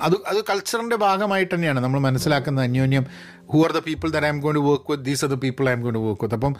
അത് 0.00 0.14
അത് 0.26 0.44
കൾച്ചറിന്റെ 0.50 0.96
ഭാഗമായിട്ട് 0.96 1.54
തന്നെയാണ് 1.54 1.80
നമ്മൾ 1.80 2.00
മനസ്സിലാക്കുന്ന 2.00 2.62
അന്യോന്യം 2.62 3.06
who 3.52 3.58
are 3.66 3.72
the 3.72 3.82
people 3.88 4.08
that 4.14 4.26
I'm 4.34 4.40
going 4.40 4.58
work 4.68 4.90
with 4.92 5.04
these 5.08 5.24
are 5.24 5.30
the 5.34 5.38
people 5.44 5.68
I'm 5.72 5.80
going 5.80 5.98
work 6.06 6.24
with 6.24 6.38
അപ്പം 6.38 6.54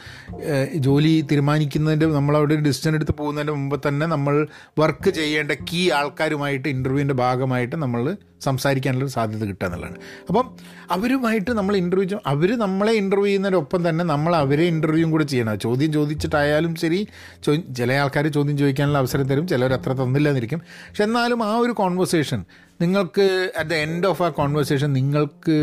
ജോലി 0.86 1.14
തീരുമാനിക്കുന്നതിന്റെ 1.30 2.06
നമ്മളവിടെ 2.18 2.54
ഒരു 2.54 2.62
ഡിസിഷൻ 2.62 2.94
എടുത്ത് 2.94 3.14
പോകുന്നതിന്റെ 3.20 3.52
മുമ്പ് 3.52 3.76
തന്നെ 3.88 4.06
നമ്മൾ 4.06 4.34
വർക്ക് 4.82 5.10
ചെയ്യേണ്ട 5.20 5.52
കീ 5.70 5.90
ആൾക്കാരുമായിട്ട് 6.00 6.68
ഇന്റർവ്യൂവിന്റെ 6.68 7.14
ഭാഗമായിട്ട് 7.24 7.76
നമ്മൾ 7.76 8.02
സംസാരിക്കാനുള്ള 8.46 9.04
ഒരു 9.04 9.12
സാധ്യത 9.14 9.44
കിട്ടുക 9.48 9.66
എന്നുള്ളതാണ്. 9.66 9.98
അപ്പം 10.28 10.46
അവരുമായിട്ട് 10.90 11.50
നമ്മൾ 11.58 11.74
ഇന്റർവ്യൂ 11.82 12.18
അവർ 12.32 12.50
നമ്മളെ 12.62 12.92
ഇന്റർവ്യൂ 13.02 13.28
ചെയ്യുന്നതിനൊപ്പം 13.28 13.80
തന്നെ 13.88 14.04
നമ്മൾ 14.04 14.32
അവരെ 14.36 14.64
ഇന്റർവ്യൂവും 14.72 15.10
കൂടെ 15.14 15.26
ചെയ്യണം. 15.32 15.58
ചോദ്യം 15.64 15.92
ചോദിച്ചിട്ടായാലും 15.92 16.72
ശരി 16.82 17.00
ചോ 17.44 17.52
ചില 17.78 17.92
ആൾക്കാർ 18.02 18.26
ചോദ്യം 18.38 18.56
ചോദിക്കാനുള്ള 18.62 18.98
അവസരം 18.98 19.28
തരും 19.30 19.46
ചിലർ 19.52 19.72
അത്ര 19.78 19.92
തന്നില്ല 20.02 20.28
എന്നിരിക്കും 20.28 20.62
പക്ഷെ 20.88 21.04
എന്നാലും 21.08 21.42
ആ 21.50 21.52
ഒരു 21.56 21.72
കോൺവെർസേഷൻ 21.82 22.42
നിങ്ങൾക്ക് 22.80 23.26
അറ്റ് 23.60 23.70
ദ 23.70 23.80
എൻഡ് 23.86 24.06
ഓഫ് 24.06 24.22
ആ 24.22 24.30
കോൺവെർസേഷൻ 24.40 24.92
നിങ്ങൾക്ക് 24.92 25.56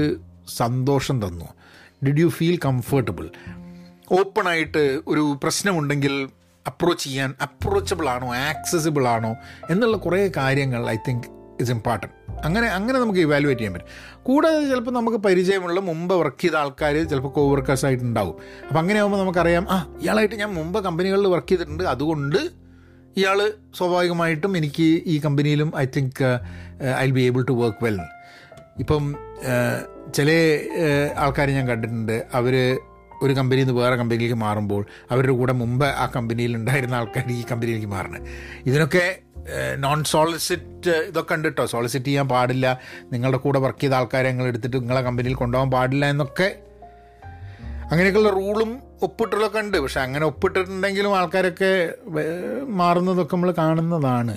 സന്തോഷം 0.58 1.22
തന്നു. 1.24 1.48
ഡിഡ് 2.06 2.20
യു 2.20 2.28
ഫീൽ 2.30 2.58
കംഫർട്ടബിൾ 2.66 3.26
ഓപ്പണായിട്ട് 4.12 4.84
ഒരു 5.08 5.38
പ്രശ്നമുണ്ടെങ്കിൽ 5.44 6.14
അപ്രോച്ച് 6.66 7.04
ചെയ്യാൻ 7.04 7.36
അപ്രോച്ചബിൾ 7.44 8.10
ആണോ 8.10 8.28
ആക്സസിബിൾ 8.46 9.08
ആണോ 9.08 9.32
എന്നുള്ള 9.70 9.98
കുറേ 9.98 10.32
കാര്യങ്ങൾ 10.38 10.90
ഐ 10.90 10.98
തിങ്ക് 11.08 11.28
ഇസ് 11.60 11.72
ഇമ്പോർട്ടന്റ് 11.72 12.16
അങ്ങനെ 12.44 12.68
അങ്ങനെ 12.70 12.98
നമുക്ക് 13.00 13.20
ഇവാലുവേറ്റ് 13.20 13.60
ചെയ്യാൻ 13.60 13.74
പറ്റും. 13.74 13.90
കൂടാതെ 14.24 14.60
ചിലപ്പോൾ 14.68 14.92
നമുക്ക് 14.92 15.18
പരിചയമുള്ള 15.18 15.80
മുമ്പ് 15.82 16.14
വർക്ക് 16.16 16.42
ചെയ്ത 16.42 16.56
ആൾക്കാർ 16.56 16.96
ചിലപ്പോൾ 17.04 17.30
കോ 17.30 17.42
വർക്കേഴ്സ് 17.50 17.86
ആയിട്ടുണ്ടാവും. 17.86 18.36
അപ്പോൾ 18.68 18.80
അങ്ങനെ 18.80 19.00
ആകുമ്പോൾ 19.00 19.20
നമുക്കറിയാം 19.20 19.66
ആ 19.70 19.78
ഇയാളായിട്ട് 20.02 20.36
ഞാൻ 20.36 20.52
മുമ്പ് 20.54 20.80
കമ്പനികളിൽ 20.84 21.28
വർക്ക് 21.28 21.50
ചെയ്തിട്ടുണ്ട്. 21.50 21.84
അതുകൊണ്ട് 21.86 22.40
ഇയാൾ 23.18 23.40
സ്വാഭാവികമായിട്ടും 23.78 24.58
എനിക്ക് 24.58 24.88
ഈ 25.06 25.20
കമ്പനിയിലും 25.20 25.72
I 25.78 25.86
think 25.96 26.24
I 26.98 27.10
be 27.12 27.22
able 27.22 27.44
to 27.44 27.56
work 27.62 27.84
well 27.84 27.98
ഇപ്പം 28.80 29.04
ഏഹ്, 29.48 29.82
ചില 30.18 30.30
ആൾക്കാർ 31.24 31.50
ഞാൻ 31.58 31.66
കണ്ടിട്ടുണ്ട്. 31.72 32.16
അവർ 32.40 32.56
ഒരു 33.24 33.34
കമ്പനിയിൽ 33.38 33.66
നിന്ന് 33.68 33.82
വേറെ 33.82 33.96
കമ്പനിയിലേക്ക് 34.00 34.38
മാറുമ്പോൾ 34.44 34.84
അവരുടെ 35.12 35.34
കൂടെ 35.40 35.54
മുമ്പ് 35.62 35.86
ആ 35.86 36.06
കമ്പനിയിൽ 36.16 36.52
ഉണ്ടായിരുന്ന 36.58 36.96
ആൾക്കാർ 37.00 37.26
ഈ 37.38 37.42
കമ്പനിയിലേക്ക് 37.52 37.90
മാറണം. 37.96 38.22
ഇതിനൊക്കെ 38.70 39.06
നോൺ 39.84 40.00
സോളിസിറ്റ് 40.04 40.94
ഇതൊക്കെ 41.10 41.34
ഉണ്ട് 41.36 41.48
കേട്ടോ 41.48 41.66
സോളിസിറ്റ് 41.66 42.06
ചെയ്യാൻ 42.06 42.28
പാടില്ല. 42.34 42.68
നിങ്ങളുടെ 43.14 43.40
കൂടെ 43.46 43.60
വർക്ക് 43.66 43.82
ചെയ്ത 43.84 43.94
ആൾക്കാരെ 44.00 44.30
നിങ്ങൾ 44.32 44.48
എടുത്തിട്ട് 44.52 44.78
നിങ്ങളെ 44.78 45.02
കമ്പനിയിൽ 45.08 45.36
കൊണ്ടുപോകാൻ 45.42 45.72
പാടില്ല 45.72 46.06
എന്നൊക്കെ 46.14 46.48
അങ്ങനെയൊക്കെയുള്ള 47.92 48.32
റൂളും 48.40 48.72
ഒപ്പിട്ടുള്ളതൊക്കെ 49.06 49.60
ഉണ്ട്. 49.66 49.78
പക്ഷെ 49.84 50.00
അങ്ങനെ 50.06 50.26
ഒപ്പിട്ടിട്ടുണ്ടെങ്കിലും 50.26 51.12
ആൾക്കാരൊക്കെ 51.20 51.72
മാറുന്നതൊക്കെ 52.82 53.36
നമ്മൾ 53.36 53.52
കാണുന്നതാണ്. 53.62 54.36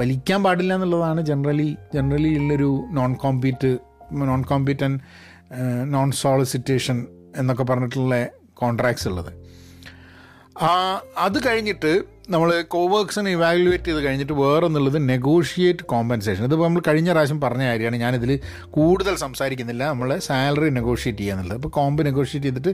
വലിക്കാൻ 0.00 0.40
പാടില്ല 0.44 0.74
എന്നുള്ളതാണ് 0.74 1.20
ജനറലി 1.30 1.68
ജനറലി 1.94 2.30
ഉള്ളൊരു 2.40 2.70
non 2.98 3.14
compete 3.24 3.72
non 4.12 4.42
compete and 4.42 5.00
non 5.84 6.10
solicitation 6.12 7.06
എന്നൊക്കെ 7.36 7.62
പറഞ്ഞിട്ടുള്ള 7.62 8.28
കോൺട്രാക്ട്സ് 8.54 9.08
ഉള്ളത്. 9.08 9.32
അത് 11.18 11.46
കഴിഞ്ഞിട്ട് 11.46 12.04
നമ്മൾ 12.30 12.62
കോവേക്സിനെ 12.62 13.30
ഇവാലുവേറ്റ് 13.30 13.84
ചെയ്ത് 13.84 14.04
കഴിഞ്ഞിട്ട് 14.04 14.32
വേറെ 14.32 14.66
എന്നുള്ളത് 14.66 15.08
നെഗോഷിയേറ്റ് 15.08 15.82
കോമ്പൻസേഷൻ 15.82 16.44
ഇതിപ്പോൾ 16.44 16.64
നമ്മൾ 16.64 16.82
കഴിഞ്ഞ 16.88 17.10
പ്രാവശ്യം 17.10 17.40
പറഞ്ഞ 17.40 17.62
കാര്യമാണ് 17.62 17.96
ഞാനിതിൽ 17.96 18.40
കൂടുതൽ 18.70 19.16
സംസാരിക്കുന്നില്ല. 19.16 19.84
നമ്മൾ 19.84 20.18
സാലറി 20.18 20.70
നെഗോഷിയേറ്റ് 20.70 21.18
ചെയ്യുക 21.18 21.34
എന്നുള്ളത്. 21.34 21.58
അപ്പോൾ 21.58 21.68
കോമ്പ് 21.68 22.06
നെഗോഷിയേറ്റ് 22.06 22.48
ചെയ്തിട്ട് 22.48 22.72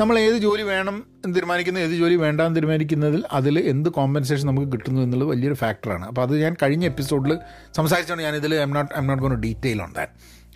നമ്മൾ 0.00 0.18
ഏത് 0.18 0.36
ജോലി 0.36 0.62
വേണം 0.62 1.06
എന്ന് 1.24 1.36
തീരുമാനിക്കുന്നത് 1.36 1.84
ഏത് 1.84 1.92
ജോലി 1.92 2.14
വേണ്ടാന്ന് 2.14 2.56
തീരുമാനിക്കുന്നതിൽ 2.56 3.24
അതിൽ 3.32 3.58
എന്ത് 3.58 3.88
കോമ്പൻസേഷൻ 3.88 4.46
നമുക്ക് 4.46 4.72
കിട്ടുന്നു 4.72 5.00
എന്നുള്ളത് 5.02 5.28
വലിയൊരു 5.28 5.54
ഫാക്ടറാണ് 5.54 6.06
അപ്പോൾ 6.06 6.22
അത് 6.22 6.42
ഞാൻ 6.42 6.56
കഴിഞ്ഞ 6.62 6.86
എപ്പിസോഡിൽ 6.86 7.38
സംസാരിച്ചുകൊണ്ട് 7.76 8.24
ഞാനിതിൽ 8.24 8.54
I'm 8.54 8.70
not 8.70 8.94
I'm 8.94 9.06
not 9.06 9.22
gone 9.22 9.34
detail 9.34 9.82
on 9.82 9.92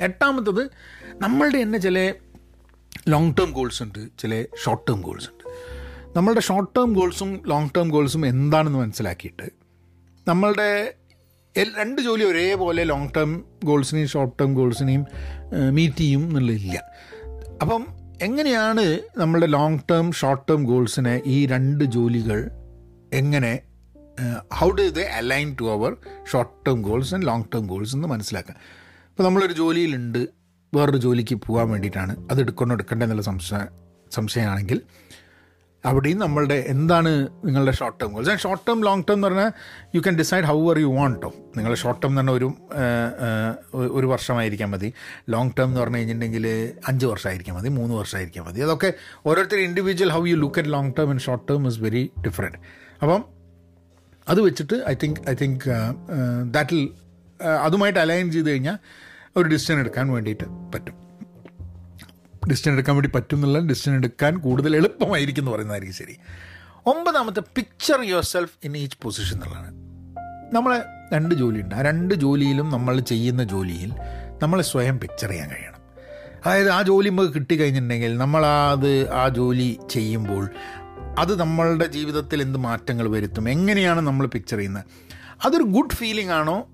എട്ടാമത്തത് 0.01 0.71
നമ്മളുടെ 1.15 1.63
തന്നെ 1.63 1.79
ചില 1.79 2.15
ലോങ് 3.09 3.35
ടേം 3.41 3.51
ഗോൾസ് 3.53 3.83
ഉണ്ട് 3.83 4.09
ചില 4.19 4.45
ഷോർട്ട് 4.65 4.93
ടേം 4.93 5.01
ഗോൾസ് 5.01 5.29
ഉണ്ട്. 5.31 5.45
നമ്മളുടെ 6.17 6.41
ഷോർട്ട് 6.41 6.79
ടേം 6.79 6.93
ഗോൾസും 6.93 7.43
ലോങ് 7.47 7.71
ടേം 7.77 7.89
ഗോൾസും 7.89 8.27
എന്താണെന്ന് 8.27 8.79
മനസ്സിലാക്കിയിട്ട് 8.79 9.53
നമ്മളുടെ 10.29 10.95
രണ്ട് 11.79 12.03
ജോലി 12.03 12.25
ഒരേപോലെ 12.25 12.85
ലോങ് 12.85 13.09
ടേം 13.17 13.45
ഗോൾസിനെയും 13.65 14.09
ഷോർട്ട് 14.09 14.39
ടേം 14.39 14.55
ഗോൾസിനെയും 14.55 15.07
മീറ്റ് 15.75 15.97
ചെയ്യും 15.97 16.21
എന്നുള്ളതില്ല. 16.21 16.83
അപ്പം 17.63 17.87
എങ്ങനെയാണ് 18.23 18.99
നമ്മളുടെ 19.19 19.47
ലോങ് 19.47 19.79
ടേം 19.91 20.13
ഷോർട്ട് 20.13 20.49
ടേം 20.49 20.63
ഗോൾസിനെ 20.65 21.23
ഈ 21.27 21.47
രണ്ട് 21.47 21.85
ജോലികൾ 21.85 22.51
എങ്ങനെ 23.13 23.61
how 24.55 24.71
do 24.71 24.89
the 24.89 25.01
align 25.01 25.57
to 25.61 25.73
our 25.73 25.97
short 26.33 26.67
term 26.67 26.83
goals 26.83 27.15
and 27.15 27.27
long 27.27 27.45
term 27.55 27.67
goals 27.67 27.97
എന്ന് 27.97 28.09
മനസ്സിലാക്കുക? 28.09 28.55
ഇപ്പോൾ 29.12 29.23
നമ്മളൊരു 29.23 29.52
ജോലിയിലുണ്ട് 29.52 30.28
വേറൊരു 30.75 30.97
ജോലിക്ക് 30.97 31.35
പോകാൻ 31.35 31.71
വേണ്ടിയിട്ടാണ്. 31.71 32.16
അത് 32.31 32.40
എടുക്കണോ 32.40 32.75
എടുക്കണ്ടേ 32.75 33.04
എന്നുള്ള 33.04 33.23
സംശയ 33.23 33.66
സംശയമാണെങ്കിൽ 34.12 34.83
അവിടെയും 35.87 36.19
നമ്മളുടെ 36.19 36.64
എന്താണ് 36.69 37.28
നിങ്ങളുടെ 37.45 37.73
short 37.73 38.00
term 38.00 38.12
goals 38.12 38.37
short 38.38 38.69
term 38.69 38.85
long 38.85 39.02
term 39.09 39.14
എന്ന് 39.14 39.26
പറഞ്ഞാൽ 39.26 39.52
you 39.95 40.00
can 40.00 40.19
decide 40.19 40.45
how 40.45 40.71
are 40.71 40.78
you 40.78 40.87
want 40.87 41.26
നിങ്ങളുടെ 41.26 41.81
ഷോർട്ട് 41.81 42.02
ടേം 42.02 42.21
എന്ന് 42.21 42.33
പറഞ്ഞാൽ 42.33 42.35
ഒരു 42.35 43.92
ഒരു 43.92 44.07
വർഷമായിരിക്കാൻ 44.07 44.71
മതി. 44.71 44.92
ലോങ് 45.28 45.50
ടേം 45.59 45.64
എന്ന് 45.64 45.81
പറഞ്ഞു 45.81 45.97
കഴിഞ്ഞിട്ടുണ്ടെങ്കിൽ 45.97 46.75
അഞ്ച് 46.88 47.07
വർഷമായിരിക്കാൻ 47.07 47.57
മതി 47.57 47.69
മൂന്ന് 47.69 47.95
വർഷമായിരിക്കാൻ 47.95 48.45
മതി. 48.45 48.61
അതൊക്കെ 48.61 48.92
ഓരോരുത്തർ 49.26 49.57
individual 49.57 50.11
how 50.11 50.26
you 50.26 50.37
look 50.37 50.59
at 50.59 50.73
long 50.73 50.92
term 50.99 51.09
and 51.09 51.21
short 51.21 51.49
term 51.49 51.66
is 51.66 51.81
very 51.81 52.11
different 52.26 52.59
അപ്പം 53.02 53.25
അത് 54.28 54.40
വെച്ചിട്ട് 54.40 54.85
ഐ 54.88 54.95
തിങ്ക് 55.02 55.31
ഐ 55.31 55.35
തിങ്ക് 55.35 55.64
ദാറ്റിൽ 56.50 56.90
അതുമായിട്ട് 57.43 57.99
അലൈൻ 57.99 58.33
ചെയ്ത് 58.33 58.51
കഴിഞ്ഞാൽ 58.51 58.79
ഒരു 59.37 59.49
ഡിസിഷൻ 59.49 59.79
എടുക്കാൻ 59.79 60.09
വേണ്ടിയിട്ട് 60.09 60.45
പറ്റും. 60.45 60.95
ഡിസിഷൻ 62.51 62.73
എടുക്കാൻ 62.73 62.97
വേണ്ടി 62.97 63.11
പറ്റും 63.15 63.37
എന്നുള്ള 63.37 63.59
ഡിസിഷൻ 63.59 63.95
എടുക്കാൻ 63.95 64.39
കൂടുതൽ 64.39 64.77
എളുപ്പമായിരിക്കും 64.77 65.43
എന്ന് 65.43 65.53
പറയുന്നതായിരിക്കും 65.53 65.97
ശരി. 65.97 66.17
ഒമ്പതാമത്തെ 66.87 67.41
picture 67.41 68.03
yourself 68.23 68.53
in 68.65 68.77
each 68.77 68.99
position 69.03 69.37
എന്നുള്ളതാണ്. 69.37 69.71
നമ്മളെ 70.55 70.83
രണ്ട് 71.15 71.35
ജോലിയുണ്ട്. 71.35 71.75
ആ 71.75 71.83
രണ്ട് 71.83 72.15
ജോലിയിലും 72.15 72.71
നമ്മൾ 72.71 73.01
ചെയ്യുന്ന 73.01 73.45
ജോലിയിൽ 73.45 73.93
നമ്മളെ 74.43 74.63
സ്വയം 74.63 75.01
പിക്ചർ 75.01 75.29
ചെയ്യാൻ 75.29 75.49
കഴിയണം. 75.49 75.73
അതായത് 76.47 76.71
ആ 76.71 76.83
ജോലി 76.83 77.09
നമുക്ക് 77.09 77.35
കിട്ടിക്കഴിഞ്ഞിട്ടുണ്ടെങ്കിൽ 77.35 78.19
നമ്മൾ 78.19 78.47
ആ 79.13 79.29
ജോലി 79.29 79.79
ചെയ്യുമ്പോൾ 79.91 80.49
അത് 81.19 81.41
നമ്മളുടെ 81.41 81.87
ജീവിതത്തിൽ 81.87 82.43
എന്ത് 82.43 82.59
മാറ്റങ്ങൾ 82.59 83.09
വരുത്തും? 83.09 83.49
എങ്ങനെയാണ് 83.49 84.01
നമ്മൾ 84.01 84.27
പിക്ചർ 84.27 84.57
ചെയ്യുന്നത്? 84.57 84.85
അതൊരു 85.45 85.63
ഗുഡ് 85.63 85.91
ഫീലിംഗ് 85.91 86.33
ആണോ? 86.33 86.72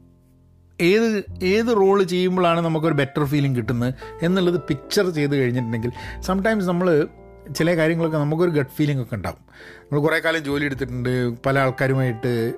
ഏത് 0.81 1.25
ഏത് 1.45 1.67
റോൾ 1.67 2.03
ചെയ്യുമ്പോഴാണ് 2.03 2.61
നമുക്കൊരു 2.61 2.95
ബെറ്റർ 2.95 3.25
ഫീലിംഗ് 3.25 3.57
കിട്ടുന്നത് 3.57 3.95
എന്നുള്ളത് 4.23 4.61
പിക്ചർ 4.69 5.11
ചെയ്ത് 5.11 5.37
കഴിഞ്ഞിട്ടുണ്ടെങ്കിൽ 5.37 5.93
സംടൈംസ് 6.21 6.69
നമ്മൾ 6.69 7.09
ചില 7.57 7.77
കാര്യങ്ങളൊക്കെ 7.77 8.19
നമുക്കൊരു 8.19 8.51
ഗട്ട് 8.51 8.71
ഫീലിംഗ് 8.71 9.03
ഒക്കെ 9.03 9.15
ഉണ്ടാവും. 9.15 9.41
നമ്മൾ 9.81 10.03
കുറേ 10.03 10.19
കാലം 10.19 10.45
ജോലി 10.45 10.65
എടുത്തിട്ടുണ്ട് 10.65 11.37
പല 11.47 11.59
ആൾക്കാരുമായിട്ട് 11.59 12.55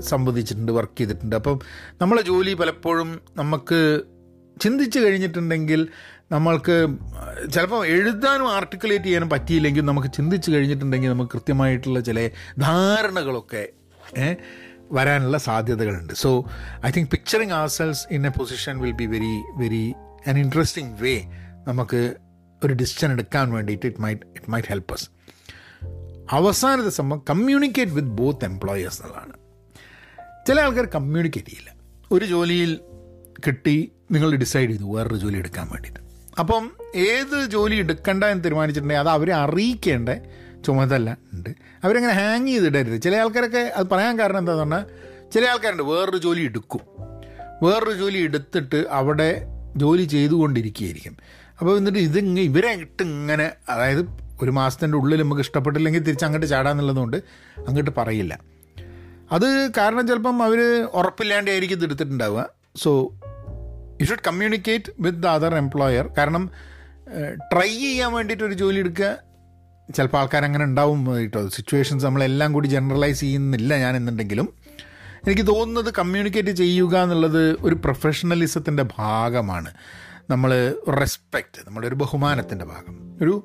സംവദിച്ചിട്ടുണ്ട് 0.00 0.72
വർക്ക് 0.72 0.98
ചെയ്തിട്ടുണ്ട്. 0.98 1.36
അപ്പം 1.36 1.58
നമ്മളെ 2.00 2.22
ജോലി 2.22 2.54
പലപ്പോഴും 2.54 3.20
നമുക്ക് 3.36 4.02
ചിന്തിച്ച് 4.60 4.98
കഴിഞ്ഞിട്ടുണ്ടെങ്കിൽ 4.98 5.88
നമ്മൾക്ക് 6.32 6.88
ചിലപ്പോൾ 7.50 7.86
എഴുതാനും 7.86 8.50
ആർട്ടിക്കുലേറ്റ് 8.50 9.04
ചെയ്യാനും 9.04 9.30
പറ്റിയില്ലെങ്കിൽ 9.30 9.84
നമുക്ക് 9.84 10.08
ചിന്തിച്ച് 10.12 10.50
കഴിഞ്ഞിട്ടുണ്ടെങ്കിൽ 10.50 11.10
നമുക്ക് 11.10 11.30
കൃത്യമായിട്ടുള്ള 11.30 12.00
ചില 12.00 12.30
ധാരണകളൊക്കെ 12.58 13.64
വരാനുള്ള 14.92 15.38
സാധ്യതകളുണ്ട്. 15.38 16.12
So 16.12 16.50
I 16.86 16.90
think 16.90 17.10
picturing 17.10 17.52
ourselves 17.68 18.06
in 18.10 18.26
a 18.26 18.28
position 18.28 18.78
will 18.78 18.92
be 18.92 19.04
very 19.04 19.42
very 19.56 19.94
an 20.28 20.38
interesting 20.38 21.02
way 21.02 21.22
നമുക്ക് 21.68 22.14
ഒരു 22.64 22.72
ഡിസിഷൻ 22.72 23.12
എടുക്കാൻ 23.12 23.52
വേണ്ടിയിട്ട് 23.52 23.86
it 23.86 24.00
might 24.00 24.20
it 24.26 24.50
might 24.50 24.68
help 24.68 24.94
us 24.94 25.10
അവസാനത്തെ 26.32 26.90
സംഭവം 26.90 27.22
കമ്മ്യൂണിക്കേറ്റ് 27.30 27.92
വിത്ത് 27.92 28.08
ബോത്ത് 28.08 28.44
എംപ്ലോയേഴ്സ് 28.44 29.02
എന്നുള്ളതാണ്. 29.02 29.32
ചില 30.46 30.60
ആൾക്കാർ 30.60 30.84
കമ്മ്യൂണിക്കേറ്റ് 30.84 31.48
ചെയ്യില്ല. 31.48 31.74
ഒരു 32.12 32.24
ജോലിയിൽ 32.24 32.80
കിട്ടി 33.46 33.92
നിങ്ങൾ 34.10 34.36
ഡിസൈഡ് 34.36 34.70
ചെയ്തു 34.70 34.96
വേറൊരു 34.96 35.14
ജോലി 35.14 35.36
എടുക്കാൻ 35.36 35.68
വേണ്ടിയിട്ട്. 35.70 36.00
അപ്പം 36.38 36.76
ഏത് 36.96 37.46
ജോലി 37.46 37.76
എടുക്കണ്ട 37.76 38.24
എന്ന് 38.24 38.44
തീരുമാനിച്ചിട്ടുണ്ടെങ്കിൽ 38.44 39.00
അത് 39.00 39.08
അവരെ 39.08 39.34
അറിയിക്കേണ്ട 39.34 40.08
ചുമതല 40.64 41.14
ഉണ്ട്. 41.32 41.50
അവരങ്ങനെ 41.84 42.12
ഹാങ് 42.12 42.46
ചെയ്തിടരുത്. 42.46 43.02
ചില 43.02 43.16
ആൾക്കാരൊക്കെ 43.16 43.58
അത് 43.58 43.86
പറയാൻ 43.92 44.18
കാരണം 44.18 44.38
എന്താന്ന് 44.38 44.62
പറഞ്ഞാൽ 44.62 44.84
ചില 45.30 45.44
ആൾക്കാരുണ്ട് 45.44 45.82
വേറൊരു 45.82 46.16
ജോലി 46.16 46.42
എടുക്കും. 46.44 46.80
വേറൊരു 47.62 47.92
ജോലി 47.92 48.18
എടുത്തിട്ട് 48.18 48.84
അവിടെ 48.90 49.28
ജോലി 49.76 50.04
ചെയ്തുകൊണ്ടിരിക്കുകയായിരിക്കും. 50.04 51.16
അപ്പോൾ 51.60 51.78
എന്നിട്ട് 51.78 51.98
ഇത് 51.98 52.18
ഇവരെ 52.18 52.70
ഇട്ട് 52.70 53.02
ഇങ്ങനെ 53.02 53.52
അതായത് 53.68 54.02
ഒരു 54.42 54.50
മാസത്തിന്റെ 54.50 54.98
ഉള്ളിൽ 54.98 55.22
നമുക്ക് 55.22 55.40
ഇഷ്ടപ്പെട്ടില്ലെങ്കിൽ 55.40 56.00
തിരിച്ച് 56.00 56.24
അങ്ങോട്ട് 56.24 56.46
ചാടാന്നുള്ളതുകൊണ്ട് 56.46 57.16
അങ്ങോട്ട് 57.58 57.90
പറയില്ല. 57.96 58.40
അത് 59.32 59.70
കാരണം 59.78 60.08
ചിലപ്പം 60.08 60.42
അവർ 60.42 60.60
ഉറപ്പില്ലാണ്ടായിരിക്കും 60.94 61.76
ഇത് 61.76 61.84
എടുത്തിട്ടുണ്ടാവുക. 61.84 62.48
So 62.76 63.12
you 64.00 64.04
should 64.04 64.24
communicate 64.26 64.92
with 65.00 65.18
the 65.18 65.26
other 65.26 65.54
employer 65.54 66.08
കാരണം 66.18 66.50
ട്രൈ 67.52 67.68
ചെയ്യാൻ 67.68 68.12
വേണ്ടിയിട്ട് 68.12 68.44
ഒരു 68.44 68.54
ജോലി 68.54 68.78
എടുക്കുക 68.78 69.33
ചിലപ്പോൾ 69.92 70.18
ആൾക്കാരങ്ങനെ 70.18 70.64
ഉണ്ടാവും 70.64 71.16
കേട്ടോ. 71.16 71.48
സിറ്റുവേഷൻസ് 71.48 72.04
നമ്മളെല്ലാം 72.04 72.52
കൂടി 72.52 72.66
ജനറലൈസ് 72.66 73.20
ചെയ്യുന്നില്ല 73.20 73.76
ഞാൻ 73.76 73.96
എന്നുണ്ടെങ്കിലും. 73.96 74.48
എനിക്ക് 75.26 75.46
തോന്നുന്നത് 75.46 75.94
കമ്മ്യൂണിക്കേറ്റ് 75.94 76.50
ചെയ്യുക 76.50 76.98
എന്നുള്ളത് 76.98 77.56
ഒരു 77.60 77.74
പ്രൊഫഷണലിസത്തിന്റെ 77.74 78.84
ഭാഗമാണ്. 78.98 79.70
നമ്മൾ 80.30 80.74
റെസ്പെക്റ്റ് 81.00 81.62
നമ്മുടെ 81.66 81.88
ഒരു 81.88 81.94
ബഹുമാനത്തിന്റെ 81.94 82.64
ഭാഗം. 82.64 83.18
ഒരു 83.22 83.44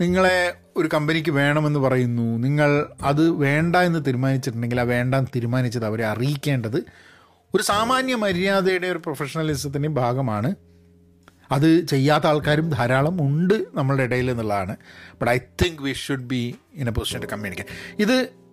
നിങ്ങളെ 0.00 0.54
ഒരു 0.76 0.88
കമ്പനിക്ക് 0.94 1.30
വേണമെന്ന് 1.30 1.78
പറയുന്നു. 1.78 2.38
നിങ്ങൾ 2.38 2.86
അത് 3.02 3.30
വേണ്ട 3.30 3.76
എന്ന് 3.76 4.04
തീരുമാനിച്ചിട്ടുണ്ടെങ്കിൽ 4.06 4.80
ആ 4.80 4.84
വേണ്ട 4.84 5.14
എന്ന് 5.14 5.30
തീരുമാനിച്ചത് 5.36 5.84
അവരെ 5.84 6.04
അറിയിക്കേണ്ടത് 6.04 6.76
ഒരു 7.54 7.62
സാമാന്യ 7.62 8.14
മര്യാദയുടെ 8.14 8.86
ഒരു 8.86 8.98
പ്രൊഫഷണലിസത്തിന്റെ 8.98 9.88
ഭാഗമാണ്. 9.88 10.54
അത് 11.52 11.86
ചെയ്യാത്ത 11.86 12.26
ആൾക്കാരും 12.26 12.70
ധാരാളം 12.70 13.22
ഉണ്ട് 13.22 13.64
നമ്മളുടെ 13.74 14.02
ഇടയിൽ 14.02 14.30
എന്നുള്ളതാണ്. 14.30 14.76
But 15.12 15.30
I 15.30 15.38
think 15.38 15.82
we 15.82 15.92
should 15.92 16.26
be 16.26 16.54
in 16.74 16.88
a 16.88 16.90
position 16.90 17.20
to 17.20 17.26
communicate 17.26 18.02
ഇത് 18.02 18.46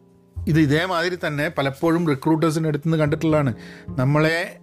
ഇത് 0.48 0.60
ഇതേമാതിരി 0.60 1.18
തന്നെ 1.28 1.50
പലപ്പോഴും 1.50 2.08
റിക്രൂട്ടേഴ്സിന്റെ 2.08 2.70
അടുത്ത് 2.70 2.88
നിന്ന് 2.88 2.98
കണ്ടിട്ടുള്ളതാണ്. 2.98 3.54
നമ്മളെ 3.90 4.60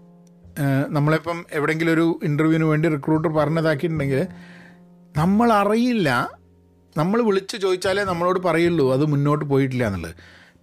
നമ്മളിപ്പം 0.88 1.44
എവിടെയെങ്കിലും 1.52 1.92
ഒരു 1.92 2.20
ഇന്റർവ്യൂവിന് 2.22 2.64
വേണ്ടി 2.64 2.88
റിക്രൂട്ടർ 2.88 3.28
പറഞ്ഞതാക്കിയിട്ടുണ്ടെങ്കിൽ 3.28 4.26
നമ്മൾ 5.16 5.52
അറിയില്ല. 5.52 6.30
നമ്മൾ 6.96 7.22
വിളിച്ച് 7.22 7.56
ചോദിച്ചാലേ 7.56 8.04
നമ്മളോട് 8.04 8.40
പറയുള്ളൂ. 8.40 8.92
അത് 8.92 9.06
മുന്നോട്ട് 9.06 9.44
പോയിട്ടില്ല 9.44 9.86
എന്നുള്ളത്. 9.86 10.14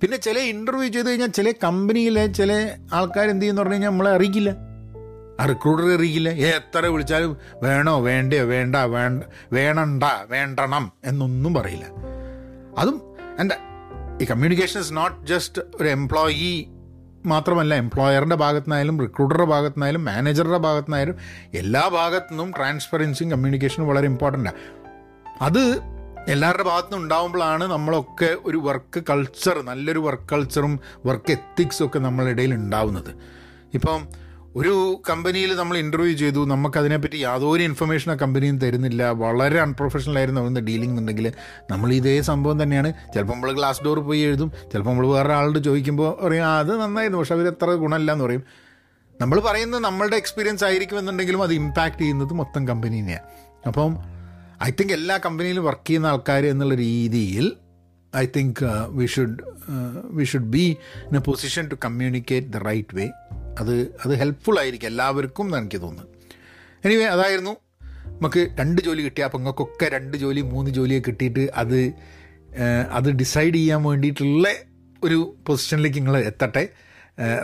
പിന്നെ 0.01 0.17
ചില 0.17 0.39
ഇന്റർവ്യൂ 0.39 0.89
ചെയ്ത് 0.91 1.09
കഴിഞ്ഞാൽ 1.09 1.27
ചില 1.27 1.51
കമ്പനിയിലെ 1.51 2.27
ചില 2.27 2.51
ആൾക്കാർ 2.93 3.29
എന്ത് 3.29 3.41
ചെയ്യുന്നു 3.41 3.61
പറഞ്ഞു 3.61 3.73
കഴിഞ്ഞാൽ 3.73 3.89
നമ്മളെ 3.89 4.11
അറിയിക്കില്ല. 4.11 4.66
ആ 5.39 5.45
റിക്രൂട്ടർ 5.45 5.95
അറിയിക്കില്ല 5.95 6.29
എത്ര 6.29 6.85
വിളിച്ചാലും 6.85 7.37
വേണോ 7.63 7.99
വേണ്ടയോ 7.99 8.45
വേണ്ട 8.45 8.75
വേണ്ട 8.75 9.23
വേണണ്ട 9.53 10.03
വേണ്ടണം 10.27 10.91
എന്നൊന്നും 11.05 11.53
പറയില്ല. 11.53 11.85
അതും 12.77 13.15
എന്റെ 13.39 13.57
ഈ 14.21 14.25
കമ്മ്യൂണിക്കേഷൻ 14.25 14.79
ഇസ് 14.79 14.97
നോട്ട് 14.97 15.27
ജസ്റ്റ് 15.27 15.61
ഒരു 15.81 15.89
എംപ്ലോയി 15.89 16.69
മാത്രമല്ല 17.25 17.75
എംപ്ലോയറിന്റെ 17.75 18.35
ഭാഗത്തുനിന്നായാലും 18.35 18.99
റിക്രൂട്ടറുടെ 18.99 19.43
ഭാഗത്തുനിന്നായാലും 19.43 20.05
മാനേജറുടെ 20.05 20.57
ഭാഗത്തുനിന്നായാലും 20.57 21.15
എല്ലാ 21.53 21.87
ഭാഗത്തു 21.87 22.31
നിന്നും 22.31 22.51
ട്രാൻസ്പെറൻസിയും 22.51 23.31
കമ്മ്യൂണിക്കേഷനും 23.31 23.87
വളരെ 23.87 24.07
ഇമ്പോർട്ടന്റാണ് 24.07 24.57
അത് 25.41 25.81
എല്ലാവരുടെ 26.27 26.63
ഭാഗത്തുനിന്നും 26.63 27.03
ഉണ്ടാകുമ്പോഴാണ് 27.03 27.63
നമ്മളൊക്കെ 27.63 28.37
ഒരു 28.45 28.57
വർക്ക് 28.57 29.03
കൾച്ചർ 29.09 29.65
നല്ലൊരു 29.65 29.99
വർക്ക് 29.99 30.29
കൾച്ചറും 30.31 30.79
വർക്ക് 31.05 31.31
എത്തിക്സും 31.31 31.85
ഒക്കെ 31.85 31.99
നമ്മളുടെ 31.99 32.31
ഇടയിൽ 32.31 32.53
ഉണ്ടാവുന്നത്. 32.53 33.11
ഇപ്പം 33.73 34.07
ഒരു 34.57 35.01
കമ്പനിയിൽ 35.09 35.55
നമ്മൾ 35.55 35.77
ഇന്റർവ്യൂ 35.77 36.17
ചെയ്തു. 36.17 36.45
നമുക്കതിനെപ്പറ്റി 36.45 37.17
യാതൊരു 37.17 37.63
ഇൻഫർമേഷൻ 37.63 38.11
ആ 38.11 38.15
കമ്പനിയും 38.15 38.59
തരുന്നില്ല. 38.59 39.09
വളരെ 39.09 39.59
അൺപ്രൊഫഷണൽ 39.61 40.17
ആയിരുന്നു 40.17 40.41
അവിടുന്ന് 40.41 40.61
ഡീലിംഗ് 40.61 40.91
എന്നുണ്ടെങ്കിൽ. 40.91 41.33
നമ്മൾ 41.71 41.93
ഇതേ 41.93 42.21
സംഭവം 42.21 42.63
തന്നെയാണ്. 42.63 42.93
ചിലപ്പോൾ 43.13 43.33
നമ്മൾ 43.33 43.51
ഗ്ലാസ് 43.51 43.83
ഡോർ 43.83 43.99
പോയി 43.99 44.19
എഴുതും. 44.19 44.51
ചിലപ്പോൾ 44.73 44.91
നമ്മൾ 44.91 45.07
വേറെ 45.07 45.33
ആളോട് 45.33 45.59
ചോദിക്കുമ്പോൾ 45.59 46.25
പറയും 46.25 46.45
അത് 46.45 46.81
നന്നായിരുന്നു. 46.81 47.19
പക്ഷെ 47.19 47.35
എത്ര 47.35 47.71
ഗുണമില്ല 47.71 48.11
എന്ന് 48.11 48.25
പറയും. 48.25 48.43
നമ്മൾ 49.21 49.39
പറയുന്നത് 49.39 49.83
നമ്മളുടെ 49.83 50.15
എക്സ്പീരിയൻസ് 50.15 50.63
ആയിരിക്കും 50.63 50.99
എന്നുണ്ടെങ്കിലും 50.99 51.43
അത് 51.43 51.53
ഇമ്പാക്റ്റ് 51.53 51.99
ചെയ്യുന്നത് 51.99 52.33
മൊത്തം 52.33 52.67
കമ്പനീനെയാണ് 52.67 53.23
അപ്പം 53.67 53.97
ഐ 54.67 54.71
തിങ്ക് 54.71 54.93
എല്ലാ 54.93 55.17
കമ്പനിയിലും 55.17 55.65
വർക്ക് 55.65 55.87
ചെയ്യുന്ന 55.87 56.07
ആൾക്കാർ 56.07 56.45
എന്നുള്ള 56.45 56.75
രീതിയിൽ 56.75 57.53
I 58.17 58.25
think 58.35 58.65
we 58.89 59.05
should 59.05 59.37
we 60.11 60.23
should 60.23 60.49
be 60.55 60.77
in 61.05 61.15
a 61.15 61.19
position 61.19 61.67
to 61.67 61.75
communicate 61.85 62.47
the 62.47 62.57
right 62.57 62.95
way 62.95 63.09
അത് 63.59 63.75
അത് 64.05 64.13
ഹെൽപ്ഫുൾ 64.15 64.59
ആയിരിക്കും 64.59 64.87
എല്ലാവർക്കും 64.87 65.45
എന്ന് 65.45 65.57
എനിക്ക് 65.57 65.81
തോന്നുന്നു. 65.81 66.11
എനിവേ 66.85 67.05
അതായിരുന്നു. 67.05 67.51
നമുക്ക് 68.07 68.47
രണ്ട് 68.59 68.81
ജോലി 68.81 69.01
കിട്ടിയ 69.01 69.23
അപ്പം 69.23 69.39
നിങ്ങൾക്കൊക്കെ 69.39 69.85
രണ്ട് 69.85 70.17
ജോലി 70.17 70.41
മൂന്ന് 70.41 70.71
ജോലിയൊക്കെ 70.71 71.11
കിട്ടിയിട്ട് 71.11 71.51
അത് 71.55 71.91
അത് 72.91 73.09
ഡിസൈഡ് 73.11 73.55
ചെയ്യാൻ 73.55 73.83
വേണ്ടിയിട്ടുള്ള 73.83 74.47
ഒരു 75.03 75.35
പൊസിഷനിലേക്ക് 75.47 75.97
നിങ്ങൾ 75.97 76.17
എത്തട്ടെ. 76.17 76.69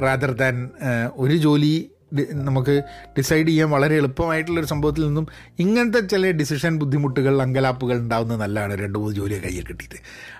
റാദർ 0.01 0.31
ദാൻ 0.31 0.69
ഒരു 1.13 1.37
ജോലി 1.37 1.91
നമുക്ക് 2.21 2.83
ഡിസൈഡ് 3.17 3.47
ചെയ്യാൻ 3.47 3.69
വളരെ 3.69 3.95
എളുപ്പമായിട്ടുള്ളൊരു 3.95 4.67
സംഭവത്തിൽ 4.67 5.07
നിന്നും 5.07 5.27
ഇങ്ങനത്തെ 5.59 5.99
ചില 5.99 6.31
ഡിസിഷൻ 6.31 6.77
ബുദ്ധിമുട്ടുകൾ 6.77 7.41
അങ്കലാപ്പുകൾ 7.41 7.97
ഉണ്ടാകുന്നത് 7.97 8.41
നല്ലതാണ്. 8.41 8.79
രണ്ട് 8.79 8.99
മൂന്ന് 8.99 9.15
ജോലിയെ 9.15 9.39
കയ്യിൽ 9.39 9.65
കിട്ടിയിട്ട്. 9.65 9.95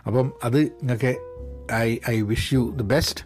അപ്പം 0.05 0.33
അത് 0.43 0.59
നിങ്ങൾക്ക് 0.61 1.15
I 1.73 1.97
I 2.09 2.21
wish 2.21 2.53
you 2.53 2.73
the 2.77 2.83
best. 2.83 3.21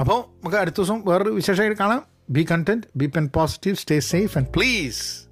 അപ്പോൾ 0.00 0.20
നമുക്ക് 0.20 0.56
അടുത്ത 0.56 0.76
ദിവസം 0.78 1.02
വേറൊരു 1.04 1.30
വിശേഷമായിട്ട് 1.30 1.78
കാണാം. 1.78 2.02
Be 2.30 2.46
content 2.50 2.86
be 2.96 3.06
open 3.06 3.30
positive 3.34 3.76
stay 3.76 4.00
safe 4.00 4.38
and 4.38 4.48
please 4.48 5.24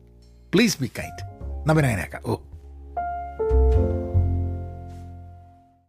please 0.55 0.77
be 0.81 0.91
kind 0.99 1.33
നവനായനേക്കാം 1.69 2.23
oh. 2.27 2.37